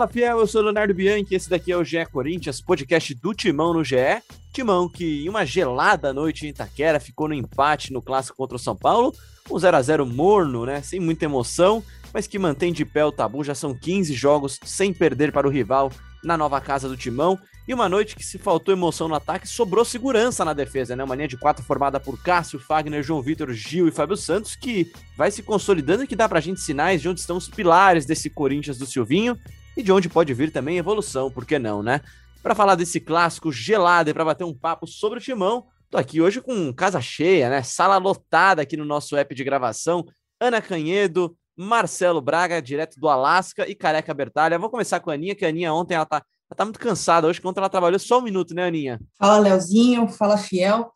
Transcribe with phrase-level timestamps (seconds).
[0.00, 3.74] Fala fiel, eu sou Leonardo Bianchi, esse daqui é o GE Corinthians, podcast do Timão
[3.74, 4.22] no GE.
[4.50, 8.58] Timão que em uma gelada noite em Itaquera ficou no empate no clássico contra o
[8.58, 9.14] São Paulo,
[9.50, 13.12] um 0 a 0 morno, né, sem muita emoção, mas que mantém de pé o
[13.12, 15.92] tabu, já são 15 jogos sem perder para o rival
[16.24, 17.38] na nova casa do Timão.
[17.68, 21.04] E uma noite que se faltou emoção no ataque, sobrou segurança na defesa, né?
[21.04, 24.90] Uma linha de quatro formada por Cássio, Fagner, João Vitor, Gil e Fábio Santos, que
[25.14, 28.30] vai se consolidando e que dá pra gente sinais de onde estão os pilares desse
[28.30, 29.38] Corinthians do Silvinho
[29.76, 32.00] e de onde pode vir também evolução, por que não, né?
[32.42, 36.20] Para falar desse clássico gelado e para bater um papo sobre o Timão, tô aqui
[36.20, 37.62] hoje com casa cheia, né?
[37.62, 40.04] Sala lotada aqui no nosso app de gravação.
[40.40, 44.58] Ana Canhedo, Marcelo Braga, direto do Alasca, e Careca Bertalha.
[44.58, 47.26] Vou começar com a Aninha, que a Aninha ontem ela tá, ela tá muito cansada.
[47.26, 48.98] Hoje, ontem ela trabalhou só um minuto, né, Aninha?
[49.18, 50.90] Fala, Leozinho, fala, Fiel.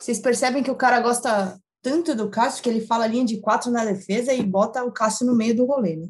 [0.00, 3.70] Vocês percebem que o cara gosta tanto do Cássio que ele fala linha de quatro
[3.70, 6.08] na defesa e bota o Cássio no meio do rolê, né?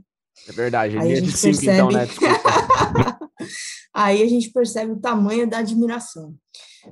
[0.49, 2.07] É verdade, Aí linha a de gente cinco, então, né?
[2.07, 2.39] percebe.
[3.95, 6.35] Aí a gente percebe o tamanho da admiração.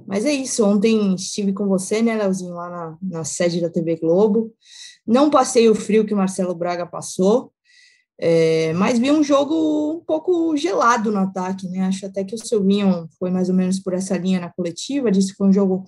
[0.07, 3.97] Mas é isso, ontem estive com você, né, Leozinho, lá na, na sede da TV
[3.97, 4.53] Globo.
[5.07, 7.53] Não passei o frio que o Marcelo Braga passou,
[8.19, 11.81] é, mas vi um jogo um pouco gelado no ataque, né?
[11.81, 15.33] Acho até que o Silvinho foi mais ou menos por essa linha na coletiva, disse
[15.33, 15.85] que foi um jogo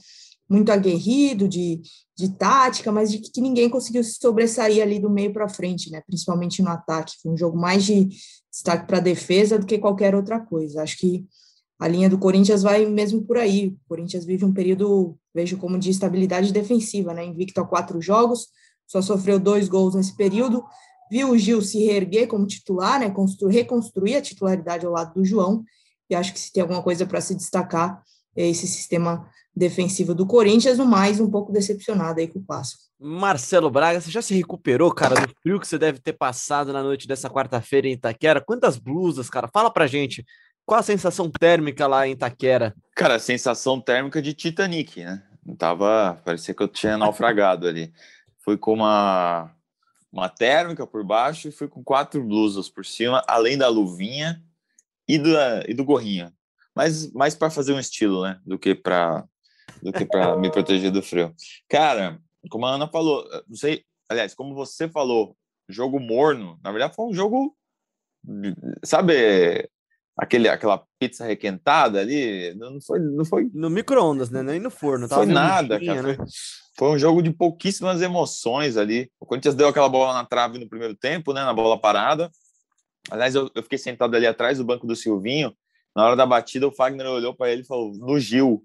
[0.49, 1.81] muito aguerrido, de,
[2.17, 6.01] de tática, mas de que ninguém conseguiu se sobressair ali do meio para frente, né?
[6.07, 7.15] Principalmente no ataque.
[7.23, 8.09] Foi um jogo mais de
[8.51, 10.83] destaque para a defesa do que qualquer outra coisa.
[10.83, 11.27] Acho que
[11.79, 13.69] a linha do Corinthians vai mesmo por aí.
[13.69, 17.25] O Corinthians vive um período, vejo como de estabilidade defensiva, né?
[17.25, 18.49] Invicto a quatro jogos,
[18.87, 20.65] só sofreu dois gols nesse período.
[21.11, 23.11] Viu o Gil se reerguer como titular, né?
[23.11, 25.65] Construir, reconstruir a titularidade ao lado do João.
[26.09, 28.01] E acho que se tem alguma coisa para se destacar
[28.37, 29.27] é esse sistema
[29.57, 32.77] defensivo do Corinthians, no mais um pouco decepcionado aí com o Passo.
[33.01, 36.83] Marcelo Braga, você já se recuperou, cara, do frio que você deve ter passado na
[36.83, 38.41] noite dessa quarta-feira em Itaquera?
[38.41, 39.49] Quantas blusas, cara?
[39.49, 40.25] Fala pra gente.
[40.65, 42.75] Qual a sensação térmica lá em Itaquera?
[42.95, 45.23] Cara, sensação térmica de Titanic, né?
[45.57, 47.93] Tava, parecia que eu tinha naufragado ali.
[48.45, 49.51] Fui com uma,
[50.13, 54.43] uma térmica por baixo e fui com quatro blusas por cima, além da luvinha
[55.07, 55.31] e do,
[55.69, 56.33] e do gorrinho.
[56.75, 58.41] Mas mais para fazer um estilo, né?
[58.45, 59.25] Do que para
[59.83, 61.35] do que para me proteger do frio.
[61.69, 65.37] Cara, como a Ana falou, não sei, aliás, como você falou,
[65.69, 67.57] jogo morno, na verdade foi um jogo,
[68.85, 69.69] sabe,
[70.17, 74.43] aquele, aquela pizza requentada ali, não foi, não foi No micro-ondas, né?
[74.43, 75.09] Nem no forno.
[75.09, 76.03] foi nada, cara.
[76.03, 76.17] Foi,
[76.79, 79.11] foi um jogo de pouquíssimas emoções ali.
[79.21, 82.31] O Corinthians deu aquela bola na trave no primeiro tempo, né, na bola parada.
[83.11, 85.55] Aliás, eu, eu fiquei sentado ali atrás do banco do Silvinho.
[85.95, 88.65] Na hora da batida, o Fagner olhou para ele e falou: no Gil.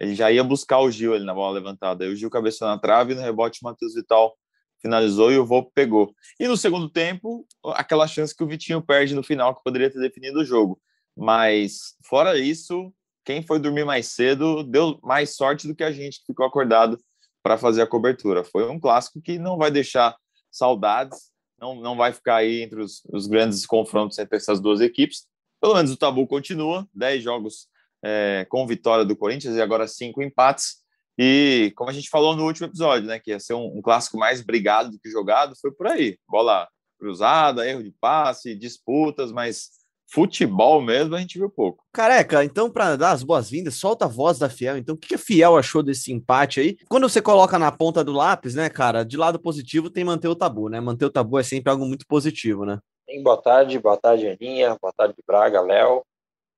[0.00, 2.04] Ele já ia buscar o Gil ali na bola levantada.
[2.04, 4.36] Aí o Gil cabeçou na trave, no rebote, o Matheus Vital
[4.80, 6.14] finalizou e o Volpe pegou.
[6.38, 9.98] E no segundo tempo, aquela chance que o Vitinho perde no final, que poderia ter
[9.98, 10.80] definido o jogo.
[11.16, 12.92] Mas, fora isso,
[13.24, 16.98] quem foi dormir mais cedo deu mais sorte do que a gente que ficou acordado
[17.42, 18.44] para fazer a cobertura.
[18.44, 20.16] Foi um clássico que não vai deixar
[20.50, 25.26] saudades, não, não vai ficar aí entre os, os grandes confrontos entre essas duas equipes.
[25.60, 27.68] Pelo menos o tabu continua, 10 jogos
[28.04, 30.76] é, com vitória do Corinthians e agora cinco empates.
[31.18, 34.16] E como a gente falou no último episódio, né, que ia ser um, um clássico
[34.16, 36.16] mais brigado do que jogado, foi por aí.
[36.28, 39.78] Bola cruzada, erro de passe, disputas, mas
[40.10, 41.84] futebol mesmo a gente viu pouco.
[41.92, 44.78] Careca, então, para dar as boas-vindas, solta a voz da Fiel.
[44.78, 46.76] Então, o que a Fiel achou desse empate aí?
[46.88, 50.36] Quando você coloca na ponta do lápis, né, cara, de lado positivo tem manter o
[50.36, 50.80] tabu, né?
[50.80, 52.78] Manter o tabu é sempre algo muito positivo, né?
[53.08, 56.02] Sim, boa tarde, boa tarde, Aninha, boa tarde, Braga, Léo.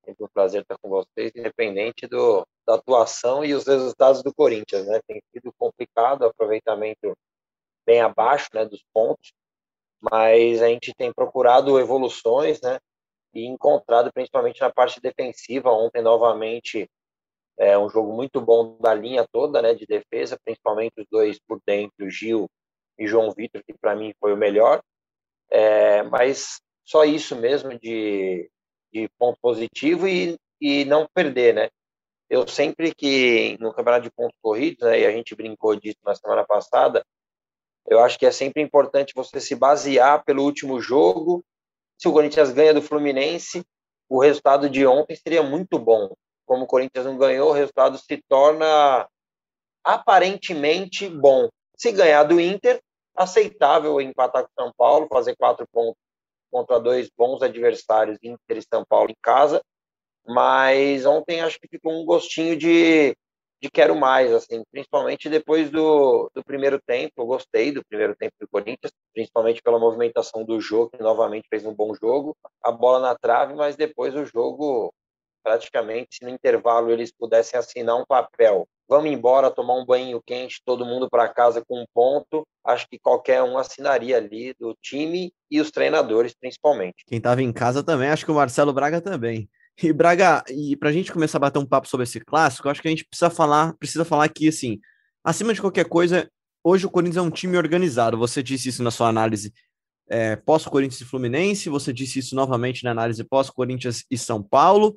[0.05, 4.87] Sempre um prazer estar com vocês, independente do, da atuação e os resultados do Corinthians,
[4.87, 5.01] né?
[5.07, 7.17] Tem sido complicado, aproveitamento
[7.85, 9.33] bem abaixo, né, dos pontos,
[10.01, 12.79] mas a gente tem procurado evoluções, né?
[13.35, 15.71] E encontrado principalmente na parte defensiva.
[15.71, 16.89] Ontem, novamente,
[17.59, 21.61] é um jogo muito bom da linha toda, né, de defesa, principalmente os dois por
[21.67, 22.49] dentro, Gil
[22.99, 24.83] e João Vitor, que para mim foi o melhor.
[25.51, 28.51] É, mas só isso mesmo de,
[28.93, 31.69] de ponto positivo e, e não perder, né?
[32.31, 36.15] eu sempre que no campeonato de pontos corridos, né, e a gente brincou disso na
[36.15, 37.05] semana passada,
[37.89, 41.45] eu acho que é sempre importante você se basear pelo último jogo.
[41.99, 43.65] Se o Corinthians ganha do Fluminense,
[44.09, 46.15] o resultado de ontem seria muito bom.
[46.47, 49.09] Como o Corinthians não ganhou, o resultado se torna
[49.83, 51.49] aparentemente bom.
[51.77, 52.81] Se ganhar do Inter,
[53.17, 56.01] aceitável empatar com São Paulo, fazer quatro pontos
[56.51, 59.63] contra dois bons adversários, Inter e São Paulo em casa.
[60.27, 63.17] Mas ontem acho que ficou um gostinho de,
[63.61, 67.15] de quero mais, assim, principalmente depois do, do primeiro tempo.
[67.19, 71.65] Eu gostei do primeiro tempo do Corinthians, principalmente pela movimentação do jogo, que novamente fez
[71.65, 72.37] um bom jogo.
[72.63, 74.93] A bola na trave, mas depois o jogo,
[75.43, 80.61] praticamente, se no intervalo eles pudessem assinar um papel vamos embora tomar um banho quente,
[80.67, 82.45] todo mundo para casa com um ponto.
[82.67, 87.05] Acho que qualquer um assinaria ali do time e os treinadores, principalmente.
[87.07, 89.49] Quem estava em casa também, acho que o Marcelo Braga também.
[89.81, 92.83] E Braga, e para a gente começar a bater um papo sobre esse clássico, acho
[92.83, 94.81] que a gente precisa falar, precisa falar que assim,
[95.23, 96.29] acima de qualquer coisa,
[96.63, 98.19] hoje o Corinthians é um time organizado.
[98.19, 99.55] Você disse isso na sua análise
[100.09, 104.97] é, pós-Corinthians e Fluminense, você disse isso novamente na análise pós-Corinthians e São Paulo.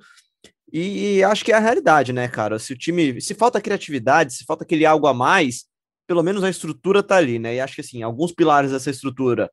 [0.74, 2.58] E, e, acho que é a realidade, né, cara?
[2.58, 5.66] Se o time, se falta criatividade, se falta aquele algo a mais,
[6.08, 7.54] pelo menos a estrutura tá ali, né?
[7.54, 9.52] E acho que assim, alguns pilares dessa estrutura,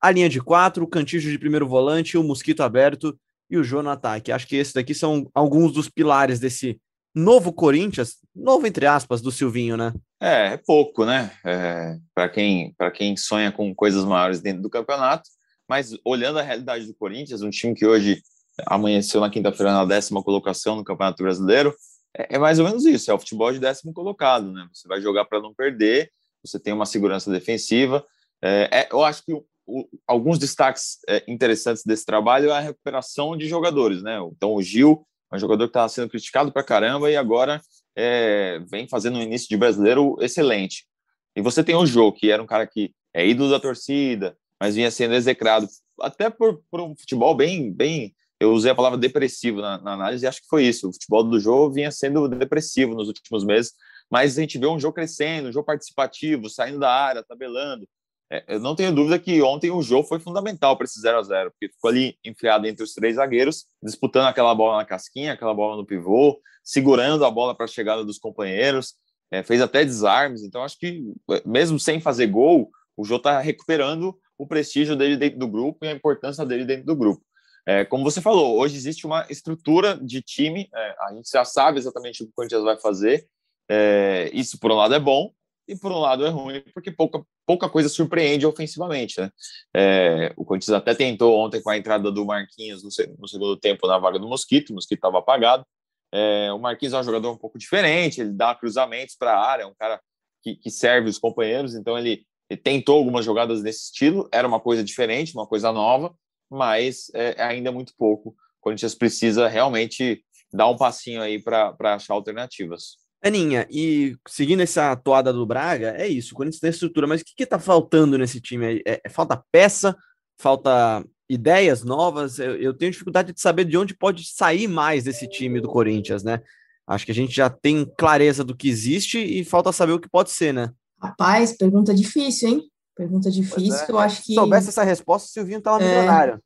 [0.00, 3.14] a linha de quatro, o cantijo de primeiro volante, o mosquito aberto
[3.50, 4.32] e o Jô no ataque.
[4.32, 6.80] Acho que esses daqui são alguns dos pilares desse
[7.14, 9.92] novo Corinthians, novo entre aspas, do Silvinho, né?
[10.18, 11.30] É, é pouco, né?
[11.44, 15.28] É, para quem, quem sonha com coisas maiores dentro do campeonato,
[15.68, 18.22] mas olhando a realidade do Corinthians, um time que hoje
[18.66, 21.74] amanheceu na quinta-feira na décima colocação no Campeonato Brasileiro,
[22.16, 24.68] é, é, mais ou menos isso, é o futebol de décimo colocado, né?
[24.72, 26.10] Você vai jogar para não perder,
[26.44, 28.04] você tem uma segurança defensiva.
[28.42, 33.36] É, é, eu acho que o, alguns destaques é, interessantes desse trabalho é a recuperação
[33.36, 34.18] de jogadores, né?
[34.36, 37.62] Então, o Gil é um jogador que estava sendo criticado para caramba e agora
[37.96, 40.86] é, vem fazendo um início de brasileiro excelente.
[41.34, 44.74] E você tem o Jô, que era um cara que é ídolo da torcida, mas
[44.74, 45.66] vinha sendo execrado
[46.00, 48.14] até por, por um futebol bem, bem.
[48.42, 50.88] Eu usei a palavra depressivo na, na análise e acho que foi isso.
[50.88, 53.72] O futebol do Jô vinha sendo depressivo nos últimos meses,
[54.10, 57.86] mas a gente vê um jogo crescendo, um jogo participativo, saindo da área, tabelando.
[58.28, 61.22] É, eu não tenho dúvida que ontem o jogo foi fundamental para esse 0 a
[61.22, 65.54] 0 porque ficou ali enfiado entre os três zagueiros, disputando aquela bola na casquinha, aquela
[65.54, 68.94] bola no pivô, segurando a bola para a chegada dos companheiros,
[69.30, 70.42] é, fez até desarmes.
[70.42, 71.00] Então, acho que,
[71.46, 75.88] mesmo sem fazer gol, o Jô está recuperando o prestígio dele dentro do grupo e
[75.88, 77.22] a importância dele dentro do grupo.
[77.66, 81.78] É, como você falou, hoje existe uma estrutura de time, é, a gente já sabe
[81.78, 83.26] exatamente o que o Corinthians vai fazer.
[83.70, 85.32] É, isso, por um lado, é bom,
[85.68, 89.20] e por um lado é ruim, porque pouca, pouca coisa surpreende ofensivamente.
[89.20, 89.30] Né?
[89.74, 93.86] É, o Corinthians até tentou ontem com a entrada do Marquinhos no, no segundo tempo
[93.86, 95.64] na vaga do Mosquito, o Mosquito estava apagado.
[96.12, 99.62] É, o Marquinhos é um jogador um pouco diferente, ele dá cruzamentos para a área,
[99.62, 100.00] é um cara
[100.42, 104.60] que, que, serve os companheiros, então ele, ele, tentou algumas jogadas nesse estilo, era uma
[104.60, 106.14] coisa diferente, uma coisa nova,
[106.52, 108.30] mas é, é ainda muito pouco.
[108.30, 112.96] O Corinthians precisa realmente dar um passinho aí para achar alternativas.
[113.24, 117.24] Aninha, e seguindo essa toada do Braga, é isso, o Corinthians tem estrutura, mas o
[117.24, 118.82] que, que tá faltando nesse time aí?
[118.84, 119.96] É, é falta peça,
[120.36, 125.28] falta ideias novas, eu, eu, tenho dificuldade de saber de onde pode sair mais desse
[125.28, 126.42] time do Corinthians, né?
[126.86, 130.10] Acho que a gente já tem clareza do que existe e falta saber o que
[130.10, 130.72] pode ser, né?
[131.00, 132.71] Rapaz, pergunta difícil, hein?
[132.96, 133.90] Pergunta difícil, é.
[133.90, 134.26] eu acho que...
[134.26, 135.88] Se soubesse essa resposta, o Silvinho tava é...
[135.88, 136.42] milionário.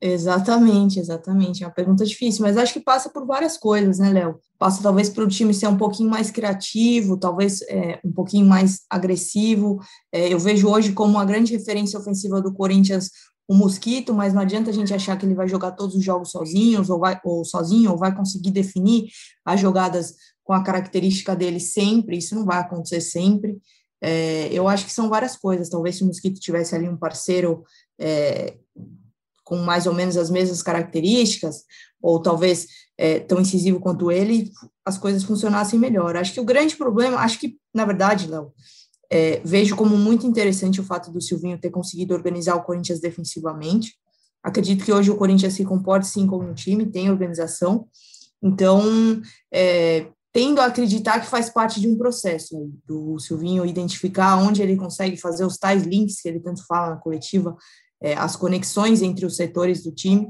[0.00, 1.64] Exatamente, exatamente.
[1.64, 4.38] É uma pergunta difícil, mas acho que passa por várias coisas, né, Léo?
[4.58, 8.82] Passa talvez para o time ser um pouquinho mais criativo, talvez é, um pouquinho mais
[8.90, 9.80] agressivo.
[10.12, 13.10] É, eu vejo hoje como uma grande referência ofensiva do Corinthians
[13.48, 16.30] o Mosquito, mas não adianta a gente achar que ele vai jogar todos os jogos
[16.30, 19.06] sozinhos ou, vai, ou sozinho, ou vai conseguir definir
[19.44, 22.18] as jogadas com a característica dele sempre.
[22.18, 23.56] Isso não vai acontecer sempre.
[24.00, 25.68] É, eu acho que são várias coisas.
[25.68, 27.64] Talvez se o Mosquito tivesse ali um parceiro
[27.98, 28.56] é,
[29.44, 31.64] com mais ou menos as mesmas características,
[32.02, 32.66] ou talvez
[32.98, 34.50] é, tão incisivo quanto ele,
[34.84, 36.16] as coisas funcionassem melhor.
[36.16, 38.52] Acho que o grande problema, acho que, na verdade, Léo,
[39.10, 43.94] é, vejo como muito interessante o fato do Silvinho ter conseguido organizar o Corinthians defensivamente.
[44.42, 47.88] Acredito que hoje o Corinthians se comporta sim como um time, tem organização.
[48.42, 49.20] Então,
[49.52, 54.60] é, tendo a acreditar que faz parte de um processo aí, do Silvinho identificar onde
[54.60, 57.56] ele consegue fazer os tais links que ele tanto fala na coletiva
[58.02, 60.28] é, as conexões entre os setores do time,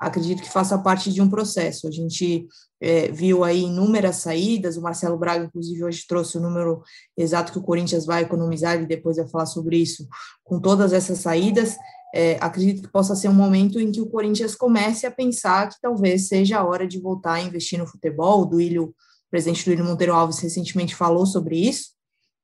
[0.00, 1.86] acredito que faça parte de um processo.
[1.86, 2.46] A gente
[2.80, 6.82] é, viu aí inúmeras saídas, o Marcelo Braga, inclusive, hoje trouxe o número
[7.14, 10.08] exato que o Corinthians vai economizar, e depois vai falar sobre isso,
[10.42, 11.76] com todas essas saídas.
[12.14, 15.76] É, acredito que possa ser um momento em que o Corinthians comece a pensar que
[15.78, 18.40] talvez seja a hora de voltar a investir no futebol.
[18.40, 18.94] O Duílio
[19.32, 21.92] presidente Luiz Monteiro Alves recentemente falou sobre isso,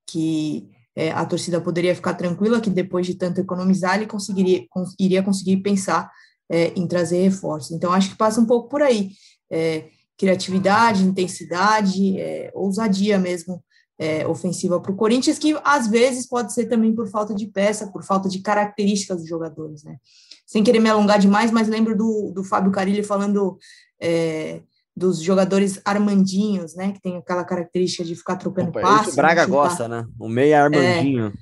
[0.08, 0.66] que
[0.96, 5.22] é, a torcida poderia ficar tranquila que depois de tanto economizar, ele conseguiria, cons iria
[5.22, 6.10] conseguir pensar
[6.50, 7.72] é, em trazer reforços.
[7.72, 9.10] Então, acho que passa um pouco por aí.
[9.50, 13.62] É, criatividade, intensidade, é, ousadia mesmo
[13.98, 17.88] é, ofensiva para o Corinthians, que às vezes pode ser também por falta de peça,
[17.88, 19.98] por falta de características dos jogadores, né?
[20.46, 23.58] Sem querer me alongar demais, mas lembro do, do Fábio Carilli falando
[24.00, 24.62] é,
[24.98, 26.92] dos jogadores armandinhos, né?
[26.92, 29.10] Que tem aquela característica de ficar trocando Opa, passe.
[29.10, 30.06] O Braga gosta, né?
[30.18, 31.32] O meia é armandinho.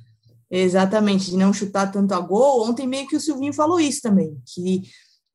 [0.51, 2.69] É, exatamente, de não chutar tanto a gol.
[2.69, 4.83] Ontem meio que o Silvinho falou isso também, que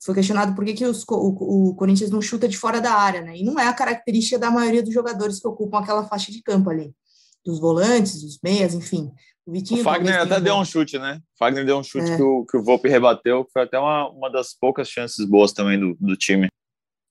[0.04, 3.22] foi questionado por que, que os, o, o, Corinthians não chuta de fora da área,
[3.22, 3.38] né?
[3.38, 6.70] E não é a característica da maioria dos jogadores que ocupam aquela faixa de campo
[6.70, 6.94] ali,
[7.46, 9.12] dos volantes, dos meias, enfim.
[9.46, 11.20] O, Vitinho, o Fagner até deu um chute, né?
[11.36, 12.16] O Fagner deu um chute é.
[12.16, 15.52] que, o, que o Volpe rebateu, que foi até uma, uma das poucas chances boas
[15.52, 16.48] também do, do time.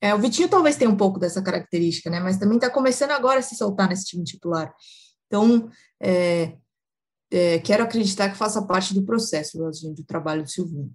[0.00, 2.21] É, o Vitinho talvez tenha um pouco dessa característica, né?
[2.21, 4.73] Mas também está começando agora a se soltar nesse time titular.
[5.26, 5.69] Então,
[6.00, 6.54] é,
[7.30, 10.90] é, quero acreditar que faça parte do processo do trabalho do Silvinho.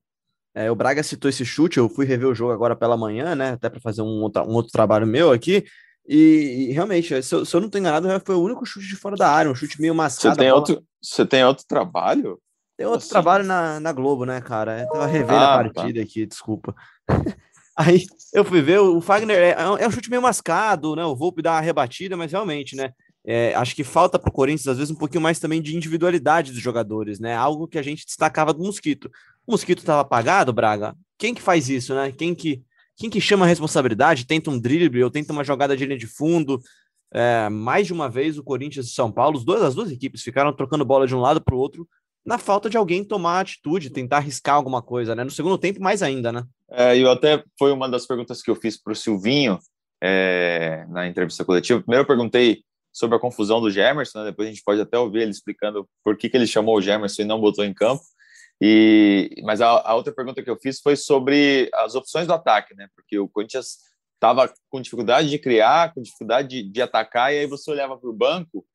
[0.55, 3.51] É, o Braga citou esse chute, eu fui rever o jogo agora pela manhã, né?
[3.51, 5.65] Até para fazer um outro, um outro trabalho meu aqui.
[6.07, 8.95] E, e realmente, se eu, se eu, não estou enganado, foi o único chute de
[8.95, 10.35] fora da área, um chute meio mascado.
[10.35, 12.39] Você tem, outro, você tem outro trabalho?
[12.77, 13.09] Tem outro assim?
[13.09, 14.81] trabalho na, na Globo, né, cara?
[14.81, 16.05] Eu tava revendo ah, a partida tá.
[16.05, 16.75] aqui, desculpa.
[17.75, 21.03] Aí eu fui ver, o Fagner é, é, um chute meio mascado, né?
[21.05, 22.94] O Volpe dá uma rebatida, mas realmente, né?
[23.27, 26.51] É, acho que falta para o Corinthians, às vezes, um pouquinho mais também de individualidade
[26.51, 27.36] dos jogadores, né?
[27.36, 29.10] Algo que a gente destacava do Mosquito.
[29.46, 30.96] O Mosquito estava apagado, Braga.
[31.17, 32.12] Quem que faz isso, né?
[32.12, 32.62] Quem que,
[32.96, 36.08] quem que chama a responsabilidade, tenta um drible ou tenta uma jogada de linha de
[36.08, 36.62] fundo?
[37.13, 40.86] É, mais de uma vez o Corinthians e São Paulo, as duas equipes ficaram trocando
[40.86, 41.88] bola de um lado para o outro
[42.25, 45.24] na falta de alguém tomar atitude, tentar arriscar alguma coisa, né?
[45.24, 46.44] No segundo tempo, mais ainda, né?
[46.72, 49.60] É, eu até foi uma das perguntas que eu fiz para o Silvinho
[50.01, 51.82] é, na entrevista coletiva.
[51.82, 54.25] Primeiro eu perguntei sobre a confusão do Gemerson, né?
[54.25, 57.24] depois a gente pode até ouvir ele explicando por que, que ele chamou o Gemerson
[57.24, 58.01] e não botou em campo.
[58.62, 62.74] E, mas a, a, outra pergunta que eu fiz foi sobre as opções do ataque,
[62.74, 62.88] né?
[62.96, 63.79] Porque o Corinthians
[64.13, 68.10] estava com dificuldade de criar, com dificuldade de, de atacar, e aí você olhava para
[68.10, 68.65] o banco,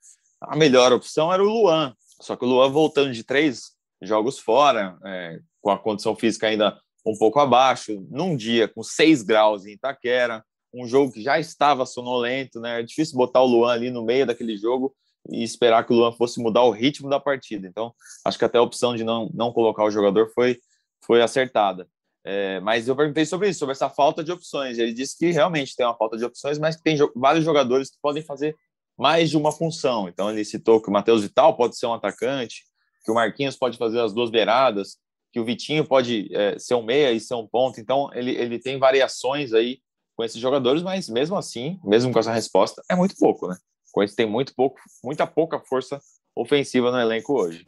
[0.41, 1.95] a melhor opção era o Luan.
[2.21, 3.73] Só que o Luan voltando de três
[4.03, 9.23] jogos fora, é, com a condição física ainda um pouco abaixo, num dia com seis
[9.23, 12.81] graus em Itaquera, um jogo que já estava sonolento, né?
[12.81, 14.95] É difícil botar o Luan ali no meio daquele jogo
[15.29, 17.67] e esperar que o Luan fosse mudar o ritmo da partida.
[17.67, 17.93] Então,
[18.25, 20.59] acho que até a opção de não, não colocar o jogador foi,
[21.05, 21.89] foi acertada.
[22.25, 24.79] É, mas eu perguntei sobre isso, sobre essa falta de opções.
[24.79, 27.91] Ele disse que realmente tem uma falta de opções, mas que tem jo vários jogadores
[27.91, 28.55] que podem fazer
[29.01, 30.11] mais de uma função.
[30.11, 32.65] Então, ele citou que o Matheus Vital pode ser um atacante,
[33.03, 34.99] que o Marquinhos pode fazer as duas beiradas,
[35.33, 37.81] que o Vitinho pode é, ser um meia e ser um ponto.
[37.81, 39.79] Então, ele, ele tem variações aí
[40.15, 43.57] com esses jogadores, mas mesmo assim, mesmo com essa resposta, é muito pouco, né?
[43.91, 45.99] Com esse tem muito pouco, muita pouca força
[46.37, 47.65] ofensiva no elenco hoje.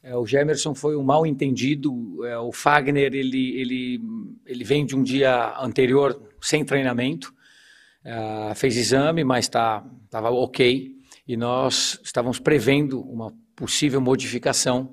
[0.00, 2.24] É, o Gemerson foi um mal entendido.
[2.24, 4.00] É, o Fagner ele, ele,
[4.46, 7.34] ele vem de um dia anterior sem treinamento,
[8.06, 10.94] é, fez exame, mas estava tá, ok.
[11.26, 14.92] E nós estávamos prevendo uma possível modificação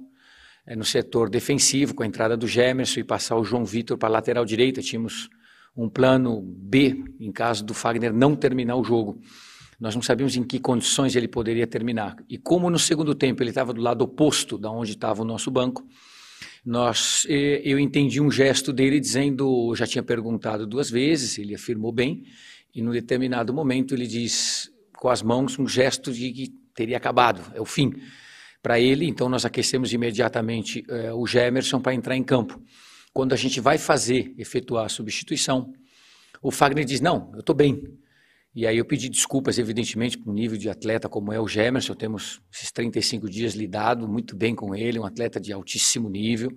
[0.66, 4.10] é, no setor defensivo, com a entrada do Gemerson e passar o João Vitor para
[4.10, 4.82] a lateral direita.
[4.82, 5.30] Tínhamos
[5.78, 9.22] um plano B em caso do Fagner não terminar o jogo.
[9.80, 12.16] Nós não sabíamos em que condições ele poderia terminar.
[12.28, 15.52] E como no segundo tempo ele estava do lado oposto da onde estava o nosso
[15.52, 15.86] banco,
[16.66, 22.24] nós, eu entendi um gesto dele dizendo, já tinha perguntado duas vezes, ele afirmou bem,
[22.74, 27.42] e num determinado momento ele diz com as mãos um gesto de que teria acabado,
[27.54, 27.94] é o fim
[28.62, 32.62] para ele, então nós aquecemos imediatamente é, o Gemerson para entrar em campo.
[33.14, 35.74] Quando a gente vai fazer, efetuar a substituição,
[36.42, 37.84] o Fagner diz: Não, eu estou bem.
[38.56, 41.96] E aí eu pedi desculpas, evidentemente, para um nível de atleta como é o Gemerson.
[41.96, 46.52] Temos esses 35 dias lidado muito bem com ele, um atleta de altíssimo nível.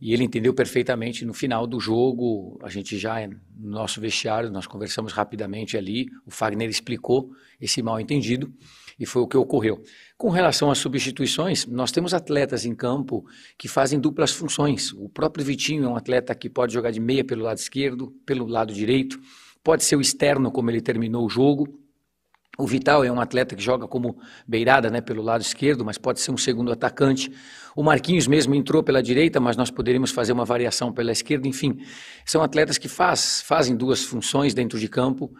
[0.00, 2.58] E ele entendeu perfeitamente no final do jogo.
[2.62, 6.06] A gente já, no nosso vestiário, nós conversamos rapidamente ali.
[6.26, 8.52] O Fagner explicou esse mal entendido
[8.98, 9.82] e foi o que ocorreu.
[10.16, 13.24] Com relação às substituições, nós temos atletas em campo
[13.58, 14.92] que fazem duplas funções.
[14.92, 18.46] O próprio Vitinho é um atleta que pode jogar de meia pelo lado esquerdo, pelo
[18.46, 19.18] lado direito,
[19.62, 21.85] pode ser o externo, como ele terminou o jogo.
[22.58, 26.20] O Vital é um atleta que joga como beirada né, pelo lado esquerdo, mas pode
[26.20, 27.30] ser um segundo atacante.
[27.74, 31.46] O Marquinhos mesmo entrou pela direita, mas nós poderíamos fazer uma variação pela esquerda.
[31.46, 31.78] Enfim,
[32.24, 35.30] são atletas que faz, fazem duas funções dentro de campo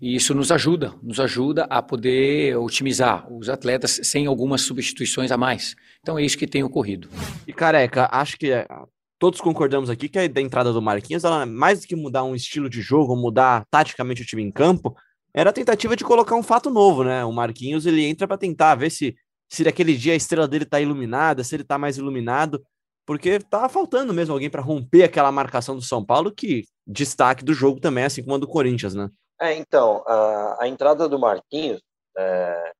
[0.00, 5.36] e isso nos ajuda, nos ajuda a poder otimizar os atletas sem algumas substituições a
[5.36, 5.74] mais.
[6.00, 7.08] Então é isso que tem ocorrido.
[7.46, 8.66] E careca, acho que é,
[9.18, 12.70] todos concordamos aqui que a entrada do Marquinhos, ela, mais do que mudar um estilo
[12.70, 14.96] de jogo, mudar taticamente o time em campo,
[15.34, 17.24] era a tentativa de colocar um fato novo, né?
[17.24, 19.16] O Marquinhos ele entra para tentar ver se
[19.52, 22.64] se naquele dia a estrela dele tá iluminada, se ele tá mais iluminado,
[23.04, 27.52] porque tava faltando mesmo alguém para romper aquela marcação do São Paulo, que destaque do
[27.52, 29.10] jogo também, assim como a do Corinthians, né?
[29.40, 31.80] É, então, a, a entrada do Marquinhos,
[32.16, 32.72] é,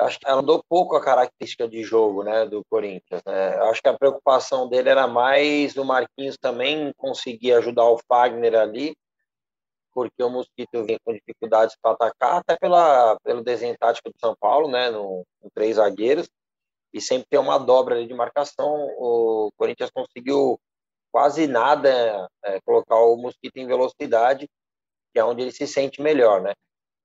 [0.00, 3.22] acho que ela mudou pouco a característica de jogo né, do Corinthians.
[3.24, 3.56] Né?
[3.70, 8.94] Acho que a preocupação dele era mais o Marquinhos também conseguir ajudar o Fagner ali,
[9.98, 14.32] porque o Mosquito vinha com dificuldades para atacar, até pela, pelo desenho tático do São
[14.38, 16.30] Paulo, né, no, no três zagueiros,
[16.92, 18.86] e sempre tem uma dobra de marcação.
[18.96, 20.56] O Corinthians conseguiu
[21.10, 24.48] quase nada é, colocar o Mosquito em velocidade,
[25.12, 26.54] que é onde ele se sente melhor, né?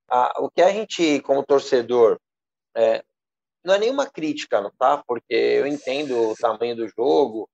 [0.07, 2.19] Ah, o que a gente, como torcedor,
[2.77, 3.03] é,
[3.65, 5.03] não é nenhuma crítica, não tá?
[5.07, 7.49] Porque eu entendo o tamanho do jogo,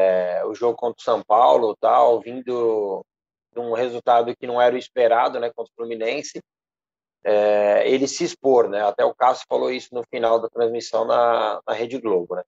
[0.00, 3.04] é, o jogo contra o São Paulo, tal, vindo
[3.60, 6.40] um resultado que não era o esperado, né, contra o Fluminense,
[7.24, 8.82] é, ele se expor, né?
[8.82, 12.44] Até o Cássio falou isso no final da transmissão na, na Rede Globo, né?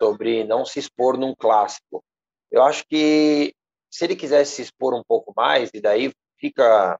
[0.00, 2.02] Sobre não se expor num clássico.
[2.50, 3.54] Eu acho que
[3.90, 6.98] se ele quisesse se expor um pouco mais, e daí fica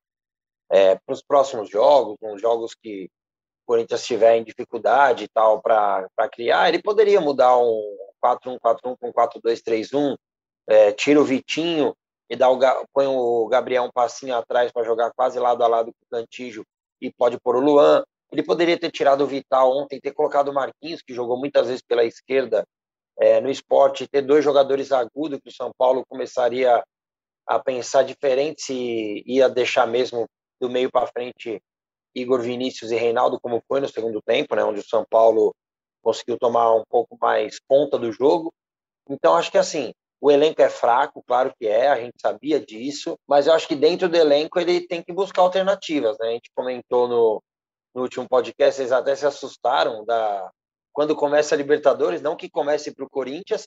[0.71, 5.63] é, para os próximos jogos, uns jogos que o Corinthians tiver em dificuldade e tal
[5.63, 10.17] para criar, ele poderia mudar um 4-1-4-1 com 4-2-3-1,
[10.67, 11.97] é, tira o Vitinho
[12.31, 12.59] e dá o,
[12.95, 16.65] põe o Gabriel um passinho atrás para jogar quase lado a lado com o Cantígio
[17.03, 18.05] e pode pôr o Luan.
[18.31, 21.83] Ele poderia ter tirado o Vital ontem, ter colocado o Marquinhos, que jogou muitas vezes
[21.83, 22.65] pela esquerda
[23.19, 26.81] é, no esporte, ter dois jogadores agudos, que o São Paulo começaria
[27.45, 30.27] a pensar diferente se ia deixar mesmo
[30.61, 31.61] do meio para frente
[32.15, 35.53] Igor Vinícius e Reinaldo, como foi no segundo tempo, né, onde o São Paulo
[36.01, 38.53] conseguiu tomar um pouco mais conta do jogo.
[39.09, 43.19] Então, acho que assim, o elenco é fraco, claro que é, a gente sabia disso,
[43.27, 46.29] mas eu acho que dentro do elenco ele tem que buscar alternativas, né?
[46.29, 47.43] A gente comentou no,
[47.95, 50.51] no último podcast, eles até se assustaram da
[50.93, 53.67] quando começa a Libertadores, não que comece para o Corinthians,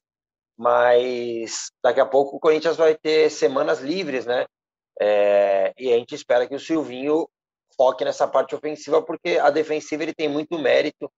[0.57, 4.45] mas daqui a pouco o Corinthians vai ter semanas livres, né?
[5.01, 7.27] É, e a gente espera que o Silvinho
[7.75, 11.09] foque nessa parte ofensiva, porque a defensiva ele tem muito mérito,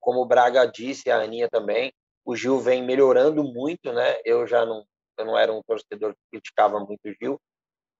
[0.00, 1.92] como o Braga disse, a Aninha também
[2.24, 4.20] o Gil vem melhorando muito, né?
[4.24, 4.84] Eu já não,
[5.18, 7.40] eu não era um torcedor que criticava muito o Gil,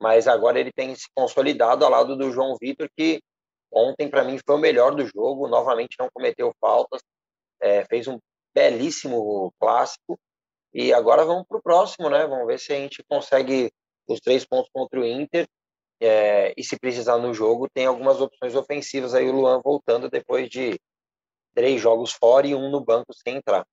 [0.01, 3.23] mas agora ele tem se consolidado ao lado do João Vitor, que
[3.71, 7.03] ontem para mim foi o melhor do jogo, novamente não cometeu faltas,
[7.61, 8.19] é, fez um
[8.55, 10.19] belíssimo clássico
[10.73, 12.27] e agora vamos para o próximo, né?
[12.27, 13.71] Vamos ver se a gente consegue
[14.09, 15.47] os três pontos contra o Inter
[16.01, 20.49] é, e se precisar no jogo tem algumas opções ofensivas aí o Luan voltando depois
[20.49, 20.81] de
[21.55, 23.67] três jogos fora e um no banco sem entrar.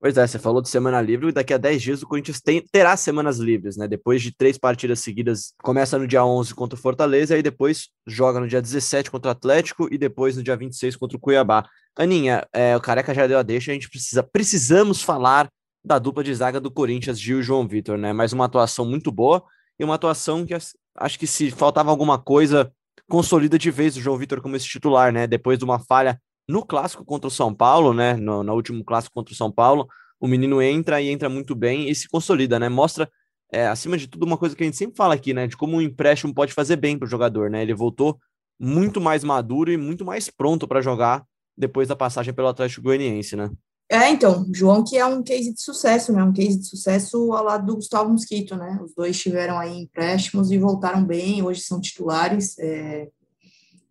[0.00, 2.64] Pois é, você falou de semana livre, e daqui a 10 dias o Corinthians tem,
[2.72, 3.86] terá semanas livres, né?
[3.86, 8.40] Depois de três partidas seguidas, começa no dia 11 contra o Fortaleza, e depois joga
[8.40, 11.68] no dia 17 contra o Atlético, e depois no dia 26 contra o Cuiabá.
[11.94, 15.50] Aninha, é, o Careca já deu a deixa, a gente precisa, precisamos falar
[15.84, 18.10] da dupla de zaga do Corinthians, Gil e João Vitor, né?
[18.10, 19.44] Mais uma atuação muito boa,
[19.78, 22.72] e uma atuação que acho que se faltava alguma coisa,
[23.06, 25.26] consolida de vez o João Vitor como esse titular, né?
[25.26, 26.18] Depois de uma falha
[26.50, 28.14] no clássico contra o São Paulo, né?
[28.14, 29.86] No, no, último clássico contra o São Paulo,
[30.18, 32.68] o menino entra e entra muito bem e se consolida, né?
[32.68, 33.08] Mostra,
[33.52, 35.46] é, acima de tudo, uma coisa que a gente sempre fala aqui, né?
[35.46, 37.62] De como um empréstimo pode fazer bem para o jogador, né?
[37.62, 38.18] Ele voltou
[38.58, 41.24] muito mais maduro e muito mais pronto para jogar
[41.56, 43.50] depois da passagem pelo Atlético Goianiense, né?
[43.88, 46.22] É, então, João que é um case de sucesso, né?
[46.22, 48.78] Um case de sucesso ao lado do Gustavo Mosquito, né?
[48.82, 52.56] Os dois tiveram aí empréstimos e voltaram bem, hoje são titulares.
[52.58, 53.08] É,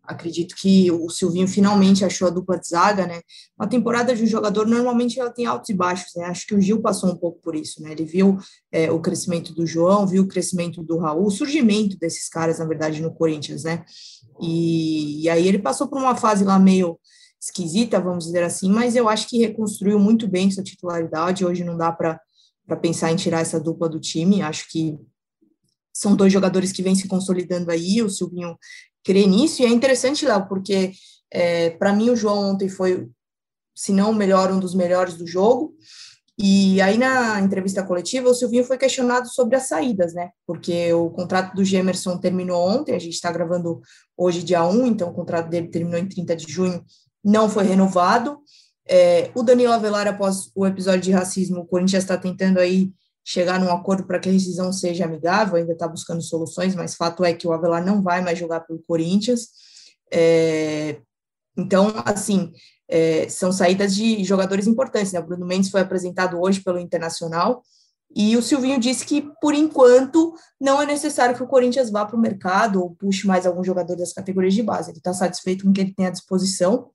[0.10, 3.22] acredito que o Silvinho finalmente achou a dupla de zaga, né?
[3.58, 6.26] Uma temporada de um jogador normalmente ela tem altos e baixos, né?
[6.26, 7.92] Acho que o Gil passou um pouco por isso, né?
[7.92, 8.38] Ele viu
[8.72, 12.66] é, o crescimento do João, viu o crescimento do Raul, o surgimento desses caras, na
[12.66, 13.86] verdade, no Corinthians, né?
[14.42, 17.00] E, e aí ele passou por uma fase lá meio
[17.40, 21.46] esquisita, vamos dizer assim, mas eu acho que reconstruiu muito bem sua titularidade.
[21.46, 22.20] Hoje não dá para
[22.82, 24.42] pensar em tirar essa dupla do time.
[24.42, 24.98] Acho que
[26.00, 28.02] são dois jogadores que vêm se consolidando aí.
[28.02, 28.58] O Silvinho
[29.04, 29.62] crer nisso.
[29.62, 30.94] E é interessante, Léo, porque
[31.32, 33.10] é, para mim o João ontem foi,
[33.76, 35.74] se não o melhor, um dos melhores do jogo.
[36.42, 40.30] E aí, na entrevista coletiva, o Silvinho foi questionado sobre as saídas, né?
[40.48, 43.82] Porque o contrato do Gemerson terminou ontem, a gente está gravando
[44.16, 46.82] hoje, dia 1, então o contrato dele terminou em 30 de junho,
[47.22, 48.40] não foi renovado.
[48.88, 53.60] É, o Danilo Avelar, após o episódio de racismo, o Corinthians está tentando aí chegar
[53.60, 57.34] num acordo para que a rescisão seja amigável, ainda está buscando soluções, mas fato é
[57.34, 59.50] que o Avelar não vai mais jogar pelo Corinthians.
[60.12, 61.00] É,
[61.56, 62.52] então, assim,
[62.88, 65.12] é, são saídas de jogadores importantes.
[65.12, 65.20] Né?
[65.20, 67.64] O Bruno Mendes foi apresentado hoje pelo Internacional,
[68.16, 72.16] E o Silvinho disse que, por enquanto, não é necessário que o Corinthians vá para
[72.16, 74.90] o mercado ou puxe mais algum jogador das categorias de base.
[74.90, 76.90] Ele está satisfeito com o que ele tem à disposição.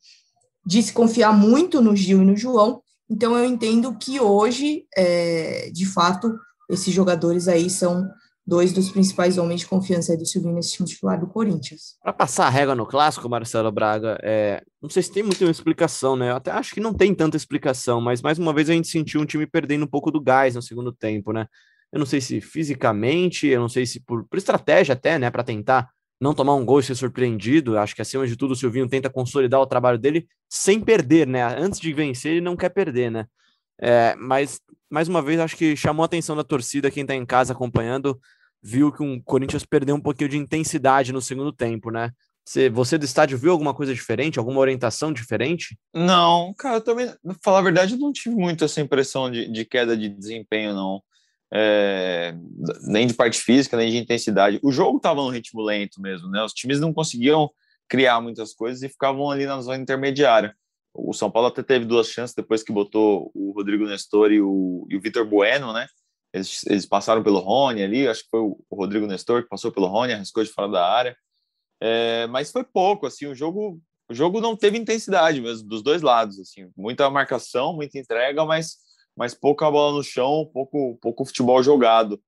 [0.67, 2.83] Disse confiar muito no Gil e no João.
[3.09, 6.35] Então, eu entendo que hoje, é, de fato,
[6.71, 8.09] esses jogadores aí são
[8.47, 11.97] dois dos principais homens de confiança do Silvinho nesse time titular do Corinthians.
[12.03, 16.15] Para passar a régua no clássico, Marcelo Braga, é, não sei se tem muita explicação,
[16.15, 16.31] né?
[16.31, 19.21] Eu até acho que não tem tanta explicação, mas mais uma vez a gente sentiu
[19.21, 21.47] um time perdendo um pouco do gás no segundo tempo, né?
[21.91, 25.45] Eu não sei se fisicamente, eu não sei se por, por estratégia até, né, para
[25.45, 25.89] tentar
[26.21, 27.79] não tomar um gol e ser surpreendido.
[27.79, 31.43] Acho que acima de tudo o Silvinho tenta consolidar o trabalho dele sem perder, né?
[31.43, 33.27] Antes de vencer, ele não quer perder, né?
[33.81, 37.27] É, mas mais uma vez acho que chamou a atenção da torcida, quem está em
[37.27, 38.19] casa acompanhando,
[38.63, 42.11] viu que o Corinthians perdeu um pouquinho de intensidade no segundo tempo, né?
[42.47, 45.79] Você, você do estádio viu alguma coisa diferente, alguma orientação diferente?
[45.95, 49.65] Não, cara, também, pra falar a verdade, eu não tive muito essa impressão de, de
[49.65, 51.03] queda de desempenho, não.
[51.55, 52.35] É,
[52.83, 54.59] nem de parte física, nem de intensidade.
[54.63, 56.43] O jogo estava no ritmo lento mesmo, né?
[56.43, 57.51] Os times não conseguiam
[57.89, 60.57] criar muitas coisas e ficavam ali na zona intermediária.
[60.93, 64.87] O São Paulo até teve duas chances depois que botou o Rodrigo Nestor e o,
[64.91, 65.87] o Vitor Bueno, né?
[66.33, 69.87] Eles, eles, passaram pelo Rony ali, acho que foi o Rodrigo Nestor que passou pelo
[69.87, 71.17] Rony, arriscou de fora da área.
[71.81, 76.03] É, mas foi pouco, assim, o jogo, o jogo não teve intensidade mesmo, dos dois
[76.03, 78.79] lados, assim, muita marcação, muita entrega, mas,
[79.17, 82.21] mas pouca bola no chão, pouco, pouco futebol jogado.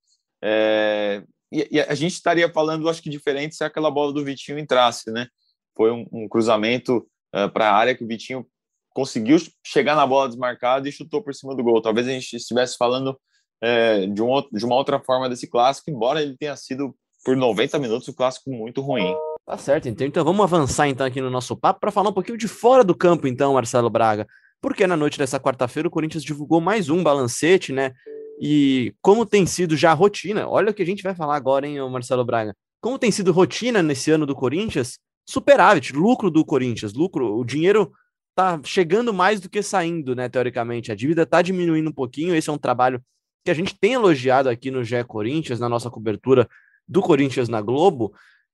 [0.43, 1.23] É,
[1.53, 5.11] e, e, a gente estaria falando, acho que diferente se aquela bola do Vitinho entrasse,
[5.11, 5.29] né?
[5.77, 8.47] Foi um, um cruzamento uh, para a área que o Vitinho
[8.95, 11.83] conseguiu chegar na bola desmarcada e chutou por cima do gol.
[11.83, 13.19] Talvez a gente estivesse falando
[13.61, 17.79] é, de, um, de uma outra forma desse clássico, embora ele tenha sido por 90
[17.79, 19.15] minutos um clássico muito ruim.
[19.45, 20.07] Tá certo, então.
[20.07, 22.97] Então vamos avançar então aqui no nosso papo para falar um pouquinho de fora do
[22.97, 24.27] campo, então, Marcelo Braga.
[24.61, 27.93] Porque na noite dessa quarta-feira o Corinthians divulgou mais um balancete, né?
[28.41, 31.79] E como tem sido já rotina, olha o que a gente vai falar agora, hein,
[31.89, 32.55] Marcelo Braga.
[32.81, 34.99] Como tem sido rotina nesse ano do Corinthians?
[35.29, 37.93] Superávit, lucro do Corinthians, lucro, o dinheiro
[38.35, 40.93] tá chegando mais do que saindo, né, teoricamente.
[40.93, 43.03] A dívida tá diminuindo um pouquinho, esse é um trabalho
[43.45, 46.49] que a gente tem elogiado aqui no GE Corinthians, na nossa cobertura
[46.87, 48.13] do Corinthians na Globo,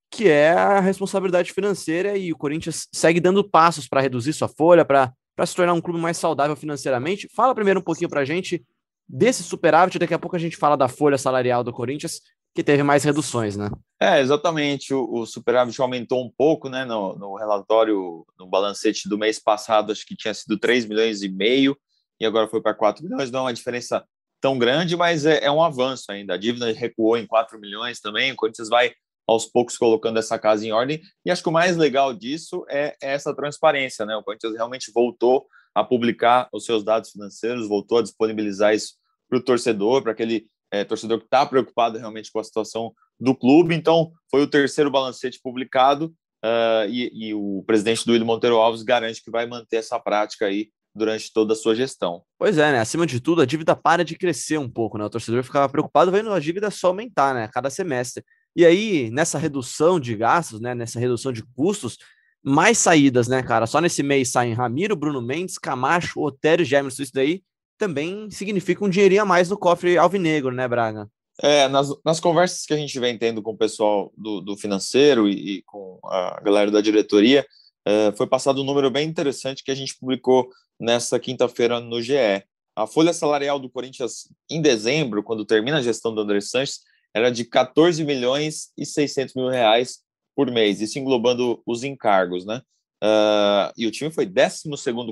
[0.09, 4.85] que é a responsabilidade financeira e o Corinthians segue dando passos para reduzir sua folha,
[4.85, 5.11] para
[5.45, 7.27] se tornar um clube mais saudável financeiramente.
[7.35, 8.63] Fala primeiro um pouquinho para a gente
[9.07, 12.21] desse superávit, daqui a pouco a gente fala da folha salarial do Corinthians,
[12.55, 13.69] que teve mais reduções, né?
[13.99, 14.93] É, exatamente.
[14.93, 16.85] O, o superávit aumentou um pouco, né?
[16.85, 21.29] No, no, relatório, no balancete do mês passado, acho que tinha sido 3 milhões e
[21.29, 21.75] meio,
[22.19, 24.05] e agora foi para 4 milhões, não é uma diferença
[24.39, 26.35] tão grande, mas é, é um avanço ainda.
[26.35, 28.93] A dívida recuou em 4 milhões também, o Corinthians vai
[29.27, 31.01] aos poucos colocando essa casa em ordem.
[31.25, 34.15] E acho que o mais legal disso é, essa transparência, né?
[34.15, 38.93] O Corinthians realmente voltou a publicar os seus dados financeiros, voltou a disponibilizar isso
[39.29, 43.35] para o torcedor, para aquele é, torcedor que está preocupado realmente com a situação do
[43.35, 43.73] clube.
[43.73, 48.83] Então, foi o terceiro balancete publicado uh, e, e, o presidente do William Monteiro Alves
[48.83, 52.23] garante que vai manter essa prática aí durante toda a sua gestão.
[52.37, 52.79] Pois é, né?
[52.79, 55.05] Acima de tudo, a dívida para de crescer um pouco, né?
[55.05, 57.49] O torcedor ficava preocupado vendo a dívida só aumentar, né?
[57.51, 58.23] Cada semestre.
[58.55, 61.97] E aí, nessa redução de gastos, né, nessa redução de custos,
[62.43, 63.65] mais saídas, né, cara?
[63.65, 67.41] Só nesse mês saem Ramiro, Bruno Mendes, Camacho, Otério, Gemerson, isso daí
[67.77, 71.09] também significa um dinheirinho a mais no cofre alvinegro, né, Braga?
[71.41, 75.27] É, nas, nas conversas que a gente vem tendo com o pessoal do, do financeiro
[75.27, 77.45] e, e, com a galera da diretoria,
[77.85, 82.43] é, foi passado um número bem interessante que a gente publicou nessa quinta-feira no GE.
[82.75, 86.81] A folha salarial do Corinthians em dezembro, quando termina a gestão do André Sanches,
[87.13, 89.99] era de 14 milhões e 600 mil reais
[90.35, 92.61] por mês, isso englobando os encargos, né?
[93.03, 94.63] Uh, e o time foi 12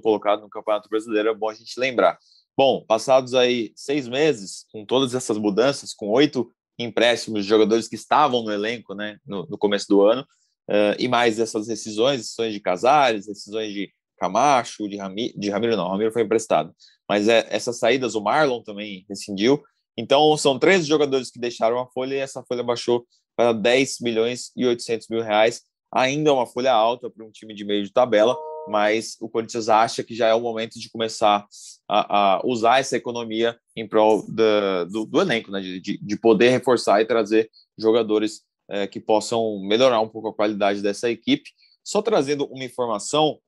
[0.01, 2.17] colocado no Campeonato Brasileiro, é bom a gente lembrar.
[2.57, 7.95] Bom, passados aí seis meses, com todas essas mudanças, com oito empréstimos de jogadores que
[7.95, 10.21] estavam no elenco né, no, no começo do ano,
[10.69, 15.75] uh, e mais essas decisões, decisões de Casares, decisões de Camacho, de, Rami, de Ramiro,
[15.75, 16.73] não, Ramiro foi emprestado,
[17.09, 19.61] mas é, essas saídas, o Marlon também rescindiu,
[19.97, 24.51] então, são três jogadores que deixaram a folha e essa folha baixou para 10 milhões
[24.55, 25.61] e 800 mil reais.
[25.93, 29.67] Ainda é uma folha alta para um time de meio de tabela, mas o Corinthians
[29.67, 31.45] acha que já é o momento de começar
[31.89, 35.59] a, a usar essa economia em prol da, do, do, elenco, né?
[35.59, 40.81] de, de, poder reforçar e trazer jogadores é, que possam melhorar um pouco a qualidade
[40.81, 41.49] dessa equipe.
[41.83, 43.39] Só trazendo uma informação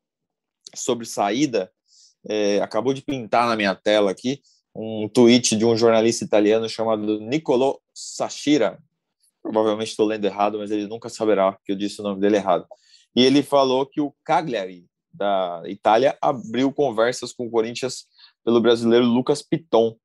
[0.75, 1.71] sobre saída,
[2.27, 4.41] é, acabou de pintar na minha tela aqui,
[4.75, 8.79] um tweet de um jornalista italiano chamado Niccolò Sachira.
[9.41, 12.65] Provavelmente estou lendo errado, mas ele nunca saberá que eu disse o nome dele errado.
[13.15, 18.05] E ele falou que o Cagliari, da Itália, abriu conversas com o Corinthians
[18.43, 19.95] pelo brasileiro Lucas Piton.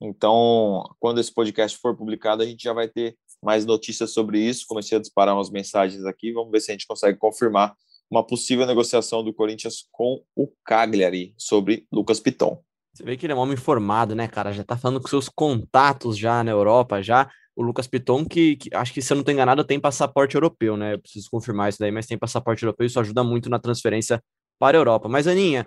[0.00, 4.66] Então, quando esse podcast for publicado, a gente já vai ter mais notícias sobre isso.
[4.66, 7.74] Comecei a disparar umas mensagens aqui, vamos ver se a gente consegue confirmar
[8.10, 12.62] uma possível negociação do Corinthians com o Cagliari sobre Lucas Piton.
[12.94, 14.52] Você vê que ele é um homem formado, né, cara?
[14.52, 17.28] Já tá falando com seus contatos já na Europa, já.
[17.56, 20.76] O Lucas Piton, que, que, acho que se eu não estou enganado, tem passaporte europeu,
[20.76, 20.94] né?
[20.94, 24.22] Eu preciso confirmar isso daí, mas tem passaporte europeu, isso ajuda muito na transferência
[24.60, 25.08] para a Europa.
[25.08, 25.66] Mas, Aninha,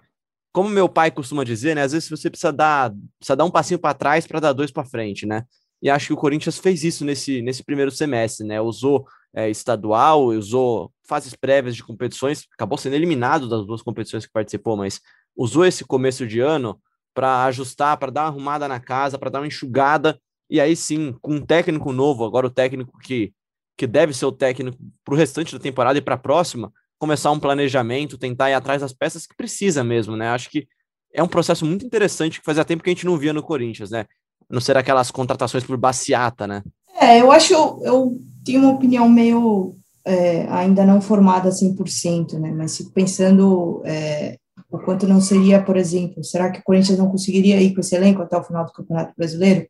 [0.54, 1.84] como meu pai costuma dizer, né?
[1.84, 4.86] Às vezes você precisa dar, precisa dar um passinho para trás para dar dois para
[4.86, 5.44] frente, né?
[5.82, 8.62] E acho que o Corinthians fez isso nesse, nesse primeiro semestre, né?
[8.62, 14.32] Usou é, estadual, usou fases prévias de competições, acabou sendo eliminado das duas competições que
[14.32, 15.02] participou, mas
[15.36, 16.80] usou esse começo de ano
[17.17, 21.15] para ajustar, para dar uma arrumada na casa, para dar uma enxugada, e aí sim,
[21.19, 23.34] com um técnico novo, agora o técnico que,
[23.75, 27.32] que deve ser o técnico para o restante da temporada e para a próxima, começar
[27.32, 30.30] um planejamento, tentar ir atrás das peças que precisa mesmo, né?
[30.30, 30.67] Acho que
[31.12, 33.89] é um processo muito interessante que fazia tempo que a gente não via no Corinthians,
[33.89, 34.06] né?
[34.47, 36.62] Não ser aquelas contratações por baciata, né?
[37.01, 37.51] É, eu acho,
[37.82, 39.75] eu tenho uma opinião meio
[40.06, 42.51] é, ainda não formada 100%, né?
[42.51, 44.38] Mas pensando é,
[44.69, 47.95] o quanto não seria, por exemplo, será que o Corinthians não conseguiria ir com esse
[47.95, 49.67] elenco até o final do Campeonato Brasileiro?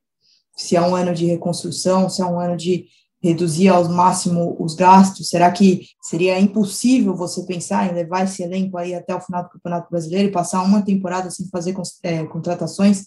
[0.56, 2.86] Se é um ano de reconstrução, se é um ano de
[3.22, 5.30] reduzir ao máximo os gastos?
[5.30, 9.50] Será que seria impossível você pensar em levar esse elenco aí até o final do
[9.50, 13.06] Campeonato Brasileiro e passar uma temporada sem fazer é, contratações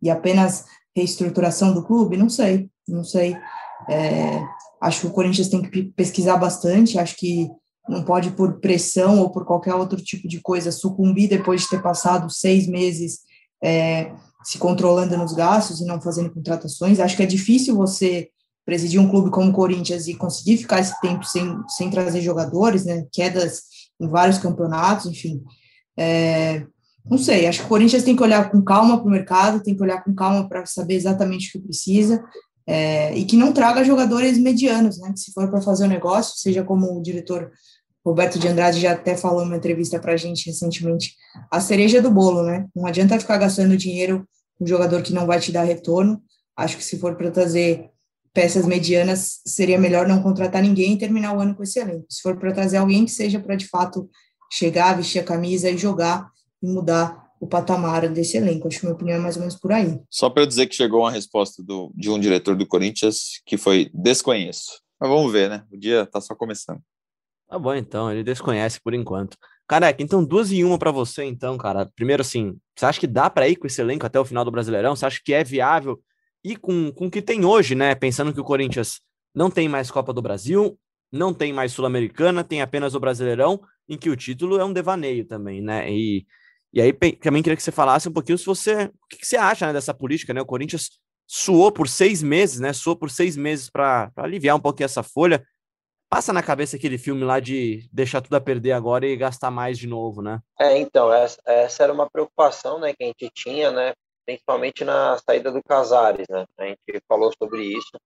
[0.00, 2.16] e apenas reestruturação do clube?
[2.16, 3.36] Não sei, não sei.
[3.88, 4.40] É,
[4.80, 7.48] acho que o Corinthians tem que pesquisar bastante, acho que
[7.88, 11.82] não pode, por pressão ou por qualquer outro tipo de coisa, sucumbir depois de ter
[11.82, 13.20] passado seis meses
[13.62, 14.12] é,
[14.44, 17.00] se controlando nos gastos e não fazendo contratações.
[17.00, 18.28] Acho que é difícil você
[18.64, 22.84] presidir um clube como o Corinthians e conseguir ficar esse tempo sem, sem trazer jogadores,
[22.84, 23.06] né?
[23.12, 23.62] Quedas
[24.00, 25.42] em vários campeonatos, enfim.
[25.96, 26.64] É,
[27.04, 29.74] não sei, acho que o Corinthians tem que olhar com calma para o mercado, tem
[29.74, 32.22] que olhar com calma para saber exatamente o que precisa.
[32.66, 35.12] É, e que não traga jogadores medianos, né?
[35.16, 37.50] Se for para fazer o um negócio, seja como o diretor
[38.04, 41.14] Roberto de Andrade já até falou numa entrevista para a gente recentemente,
[41.50, 42.66] a cereja do bolo, né?
[42.74, 44.26] Não adianta ficar gastando dinheiro
[44.58, 46.20] com um jogador que não vai te dar retorno.
[46.56, 47.90] Acho que se for para trazer
[48.32, 52.06] peças medianas, seria melhor não contratar ninguém e terminar o ano com esse elenco.
[52.08, 54.08] Se for para trazer alguém que seja para de fato
[54.50, 56.28] chegar, vestir a camisa e jogar
[56.62, 58.68] e mudar o patamar desse elenco.
[58.68, 60.00] Acho que minha opinião é mais ou menos por aí.
[60.08, 63.90] Só para dizer que chegou uma resposta do, de um diretor do Corinthians que foi
[63.92, 64.80] desconheço.
[65.00, 65.64] Mas vamos ver, né?
[65.72, 66.80] O dia tá só começando.
[67.48, 69.36] Tá bom, então, ele desconhece por enquanto.
[69.66, 71.90] Careca, então duas em uma para você, então, cara.
[71.96, 74.50] Primeiro, assim, você acha que dá para ir com esse elenco até o final do
[74.52, 74.94] Brasileirão?
[74.94, 76.00] Você acha que é viável
[76.44, 77.92] e com, com o que tem hoje, né?
[77.96, 79.00] Pensando que o Corinthians
[79.34, 80.78] não tem mais Copa do Brasil,
[81.10, 85.26] não tem mais Sul-Americana, tem apenas o Brasileirão, em que o título é um devaneio
[85.26, 85.92] também, né?
[85.92, 86.24] E,
[86.72, 88.84] e aí também queria que você falasse um pouquinho se você.
[88.84, 90.40] O que, você acha né, dessa política, né?
[90.40, 90.90] O Corinthians
[91.26, 92.72] suou por seis meses, né?
[92.72, 95.44] Suou por seis meses para aliviar um pouquinho essa folha.
[96.08, 99.78] Passa na cabeça aquele filme lá de deixar tudo a perder agora e gastar mais
[99.78, 100.40] de novo, né?
[100.60, 103.94] É, então, essa, essa era uma preocupação né, que a gente tinha, né?
[104.24, 106.46] principalmente na saída do Casares, né?
[106.58, 107.98] A gente falou sobre isso.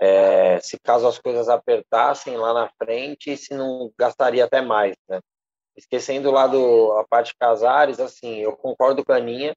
[0.00, 5.20] É, se caso as coisas apertassem lá na frente, se não gastaria até mais, né?
[5.76, 9.54] Esquecendo lá do a parte Casares, assim, eu concordo com a Aninha,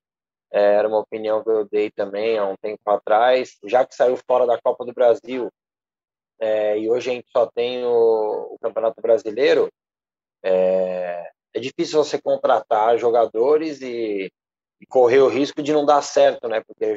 [0.52, 4.18] é, era uma opinião que eu dei também há um tempo atrás, já que saiu
[4.28, 5.50] fora da Copa do Brasil
[6.40, 9.70] é, e hoje a gente só tem o, o Campeonato Brasileiro,
[10.44, 14.32] é, é difícil você contratar jogadores e
[14.84, 16.62] e correr o risco de não dar certo, né?
[16.62, 16.94] Porque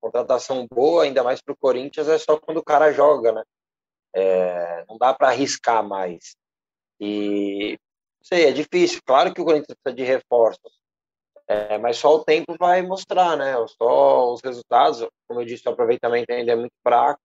[0.00, 3.42] contratação boa, ainda mais para o Corinthians, é só quando o cara joga, né?
[4.12, 6.34] É, não dá para arriscar mais.
[7.00, 7.78] E
[8.22, 9.00] sei, é difícil.
[9.04, 10.72] Claro que o Corinthians precisa de reforços,
[11.46, 13.54] é, mas só o tempo vai mostrar, né?
[13.76, 17.20] Só os resultados, como eu disse, o aproveitamento ainda é muito fraco.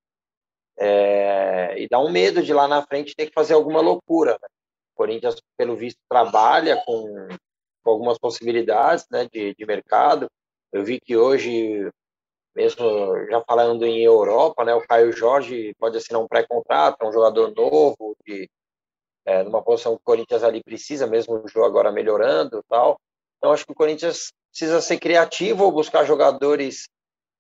[0.77, 4.31] É, e dá um medo de lá na frente ter que fazer alguma loucura.
[4.41, 4.47] Né?
[4.93, 7.27] O Corinthians, pelo visto, trabalha com
[7.83, 10.27] com algumas possibilidades né, de, de mercado.
[10.71, 11.89] Eu vi que hoje,
[12.55, 12.81] mesmo
[13.29, 17.53] já falando em Europa, né, o Caio Jorge pode assinar um pré-contrato, é um jogador
[17.53, 18.49] novo, de,
[19.25, 22.99] é, numa posição que o Corinthians ali precisa, mesmo o jogo agora melhorando tal.
[23.37, 26.87] Então, acho que o Corinthians precisa ser criativo ou buscar jogadores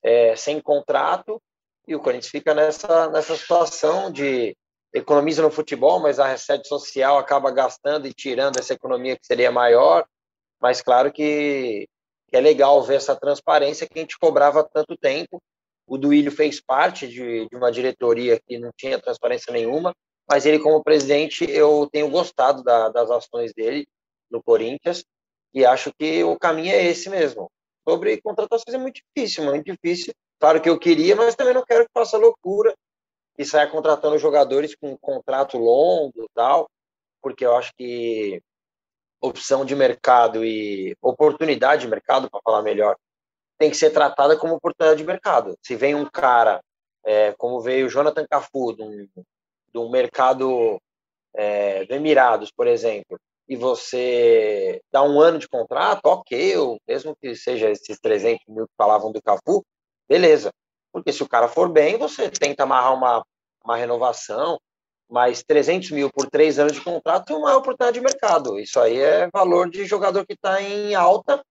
[0.03, 1.41] é, sem contrato,
[1.87, 4.55] e o Corinthians fica nessa, nessa situação de
[4.93, 9.51] economiza no futebol, mas a rede social acaba gastando e tirando essa economia que seria
[9.51, 10.05] maior.
[10.61, 11.87] Mas claro que,
[12.29, 15.41] que é legal ver essa transparência que a gente cobrava há tanto tempo.
[15.87, 19.93] O Duílio fez parte de, de uma diretoria que não tinha transparência nenhuma,
[20.29, 23.87] mas ele, como presidente, eu tenho gostado da, das ações dele
[24.29, 25.03] no Corinthians
[25.53, 27.51] e acho que o caminho é esse mesmo.
[27.87, 30.13] Sobre contratações é muito difícil, muito difícil.
[30.39, 32.73] Claro que eu queria, mas também não quero que faça loucura
[33.37, 36.69] e saia contratando jogadores com um contrato longo tal,
[37.21, 38.41] porque eu acho que
[39.21, 42.97] opção de mercado e oportunidade de mercado, para falar melhor,
[43.57, 45.57] tem que ser tratada como oportunidade de mercado.
[45.61, 46.61] Se vem um cara,
[47.05, 49.07] é, como veio o Jonathan Cafu, de um,
[49.73, 50.79] de um mercado
[51.35, 56.55] é, do Emirados, por exemplo, e você dá um ano de contrato, ok,
[56.87, 59.63] mesmo que seja esses 300 mil que falavam do Cafu,
[60.07, 60.51] beleza.
[60.91, 63.23] Porque se o cara for bem, você tenta amarrar uma,
[63.63, 64.59] uma renovação,
[65.09, 68.59] mas 300 mil por três anos de contrato é uma oportunidade de mercado.
[68.59, 71.43] Isso aí é valor de jogador que está em alta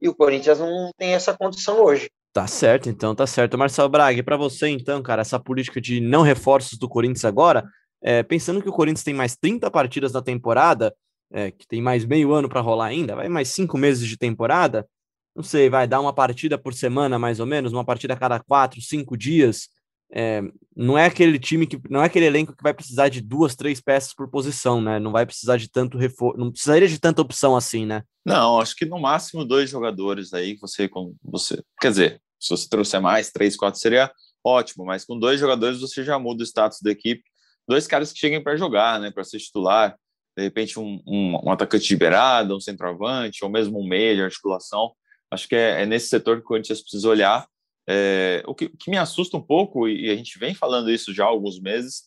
[0.00, 2.10] e o Corinthians não tem essa condição hoje.
[2.38, 3.58] Tá certo, então, tá certo.
[3.58, 7.64] Marcelo Braga, para você, então, cara, essa política de não reforços do Corinthians agora,
[8.00, 10.94] é, pensando que o Corinthians tem mais 30 partidas na temporada,
[11.32, 14.86] é, que tem mais meio ano para rolar ainda, vai mais cinco meses de temporada,
[15.34, 18.38] não sei, vai dar uma partida por semana, mais ou menos, uma partida a cada
[18.38, 19.68] quatro, cinco dias.
[20.12, 20.40] É,
[20.76, 23.80] não é aquele time que não é aquele elenco que vai precisar de duas, três
[23.80, 25.00] peças por posição, né?
[25.00, 28.04] Não vai precisar de tanto reforço, não precisaria de tanta opção assim, né?
[28.24, 32.68] Não, acho que no máximo dois jogadores aí você com você, quer dizer, se você
[32.68, 34.10] trouxer mais três, quatro seria
[34.44, 37.22] ótimo, mas com dois jogadores você já muda o status da equipe,
[37.66, 39.10] dois caras que cheguem para jogar, né?
[39.10, 39.96] Para ser titular,
[40.36, 44.22] de repente um, um, um, atacante de beirada, um centroavante, ou mesmo um meio de
[44.22, 44.92] articulação.
[45.30, 47.46] Acho que é, é nesse setor que o Corinthians precisa olhar
[47.90, 51.14] é, o, que, o, que, me assusta um pouco, e a gente vem falando isso
[51.14, 52.02] já há alguns meses,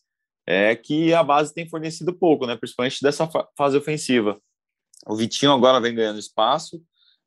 [0.45, 4.39] é que a base tem fornecido pouco, né, principalmente dessa fa fase ofensiva.
[5.07, 6.79] O Vitinho agora vem ganhando espaço,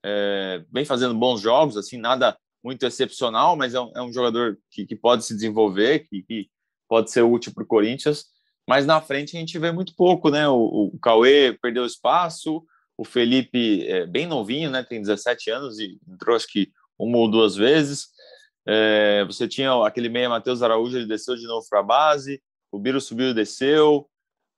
[0.05, 4.59] é, vem fazendo bons jogos, assim, nada muito excepcional, mas é um, é um jogador
[4.71, 6.49] que, que, pode se desenvolver, que, que
[6.89, 8.25] pode ser útil para o Corinthians.
[8.67, 10.49] Mas na frente a gente vê muito pouco, né?
[10.49, 12.65] O, o Cauê perdeu espaço,
[12.97, 14.83] o Felipe é bem novinho, né?
[14.83, 18.09] Tem 17 anos e entrou acho que uma ou duas vezes.
[18.67, 22.79] É, você tinha aquele meia Matheus Araújo, ele desceu de novo para a base, o
[22.79, 24.09] Biro subiu e desceu,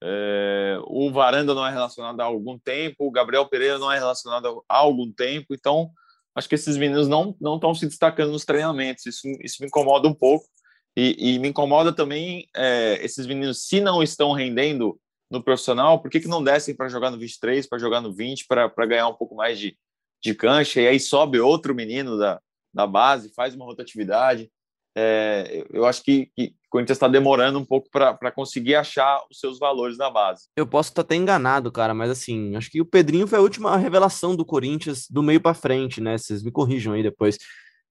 [0.00, 4.62] é, o Varanda não é relacionado há algum tempo, o Gabriel Pereira não é relacionado
[4.68, 5.90] há algum tempo, então
[6.36, 10.14] acho que esses meninos não estão se destacando nos treinamentos, isso, isso me incomoda um
[10.14, 10.46] pouco,
[10.94, 16.10] e, e me incomoda também é, esses meninos, se não estão rendendo no profissional, por
[16.10, 19.14] que, que não descem para jogar no 23, para jogar no 20, para ganhar um
[19.14, 19.76] pouco mais de,
[20.22, 22.40] de cancha, e aí sobe outro menino da,
[22.72, 24.50] da base, faz uma rotatividade.
[24.98, 29.38] É, eu acho que, que o Corinthians está demorando um pouco para conseguir achar os
[29.38, 30.48] seus valores na base.
[30.56, 33.76] Eu posso estar até enganado, cara, mas assim, acho que o Pedrinho foi a última
[33.76, 36.16] revelação do Corinthians do meio para frente, né?
[36.16, 37.36] Vocês me corrijam aí depois.